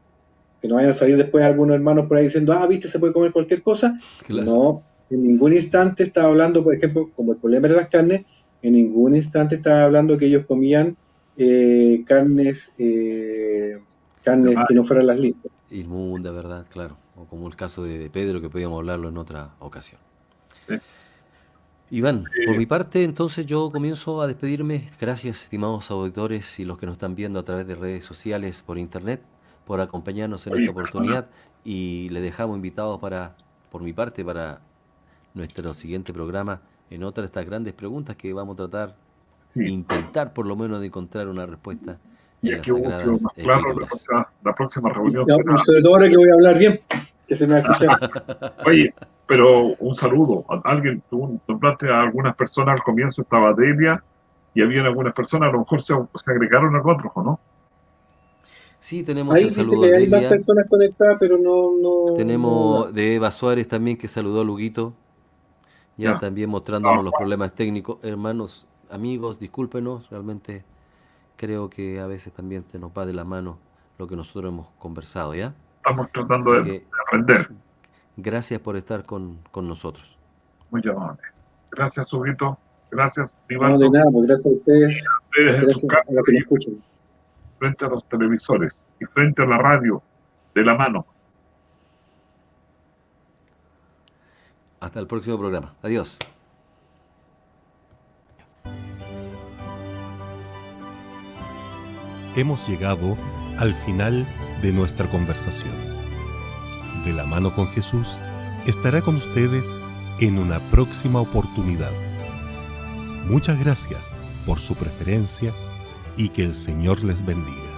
[0.60, 3.12] que no vayan a salir después algunos hermanos por ahí diciendo, ah, viste, se puede
[3.12, 3.98] comer cualquier cosa.
[4.24, 4.46] Claro.
[4.46, 8.24] No, en ningún instante estaba hablando, por ejemplo, como el problema de las carnes,
[8.62, 10.96] en ningún instante estaba hablando que ellos comían
[11.36, 13.80] eh, carnes, eh,
[14.22, 15.52] carnes que no fueran las limpias.
[15.70, 16.66] Inmunda, ¿verdad?
[16.70, 16.98] Claro.
[17.16, 20.00] O como el caso de, de Pedro, que podíamos hablarlo en otra ocasión.
[21.94, 24.88] Iván, por mi parte, entonces yo comienzo a despedirme.
[24.98, 28.78] Gracias, estimados auditores y los que nos están viendo a través de redes sociales, por
[28.78, 29.20] internet,
[29.66, 31.26] por acompañarnos en Oye, esta oportunidad.
[31.64, 33.34] Y le dejamos invitados para,
[33.70, 34.60] por mi parte, para
[35.34, 38.96] nuestro siguiente programa en otra de estas grandes preguntas que vamos a tratar,
[39.54, 39.64] Sí.
[39.66, 41.98] intentar por lo menos de encontrar una respuesta
[42.40, 45.24] y en las aquí hubo sagradas más claro la próxima, la próxima reunión.
[45.28, 46.80] No, será- y sobre todo ahora que voy a hablar bien,
[47.28, 48.54] que se me va a escuchar.
[48.66, 48.94] Oye,
[49.36, 50.44] pero un saludo.
[50.48, 54.02] A- Alguien, tú nombraste a algunas personas al comienzo, estaba Delia,
[54.54, 57.40] y había algunas personas, a lo mejor se, se agregaron a otros, ¿o no?
[58.78, 61.70] Sí, tenemos Ahí el dice saludo que hay más personas conectadas, pero no...
[62.10, 64.92] no Tenemos no- de Eva Suárez también que saludó a Luguito,
[65.96, 66.18] ya Ya.
[66.18, 67.02] también mostrándonos Ah.
[67.02, 67.98] los problemas técnicos.
[68.02, 70.64] Hermanos, amigos, discúlpenos, realmente
[71.36, 73.56] creo que a veces también se nos va de la mano
[73.98, 75.54] lo que nosotros hemos conversado, ¿ya?
[75.76, 77.48] Estamos tratando Así de, que- de aprender.
[78.16, 80.16] Gracias por estar con, con nosotros.
[80.70, 81.22] Muy amable.
[81.70, 82.58] Gracias, Subito.
[82.90, 83.78] Gracias, No, Nivaldo.
[83.78, 86.42] de nada, pues gracias a ustedes, Ustedes en su gracias casa a los que nos
[86.42, 86.74] escuchan.
[87.58, 90.02] frente a los televisores y frente a la radio
[90.54, 91.06] de la mano.
[94.80, 95.74] Hasta el próximo programa.
[95.82, 96.18] Adiós.
[102.36, 103.16] Hemos llegado
[103.58, 104.26] al final
[104.62, 105.91] de nuestra conversación.
[107.04, 108.18] De la mano con Jesús
[108.66, 109.68] estará con ustedes
[110.20, 111.90] en una próxima oportunidad.
[113.26, 115.52] Muchas gracias por su preferencia
[116.16, 117.71] y que el Señor les bendiga.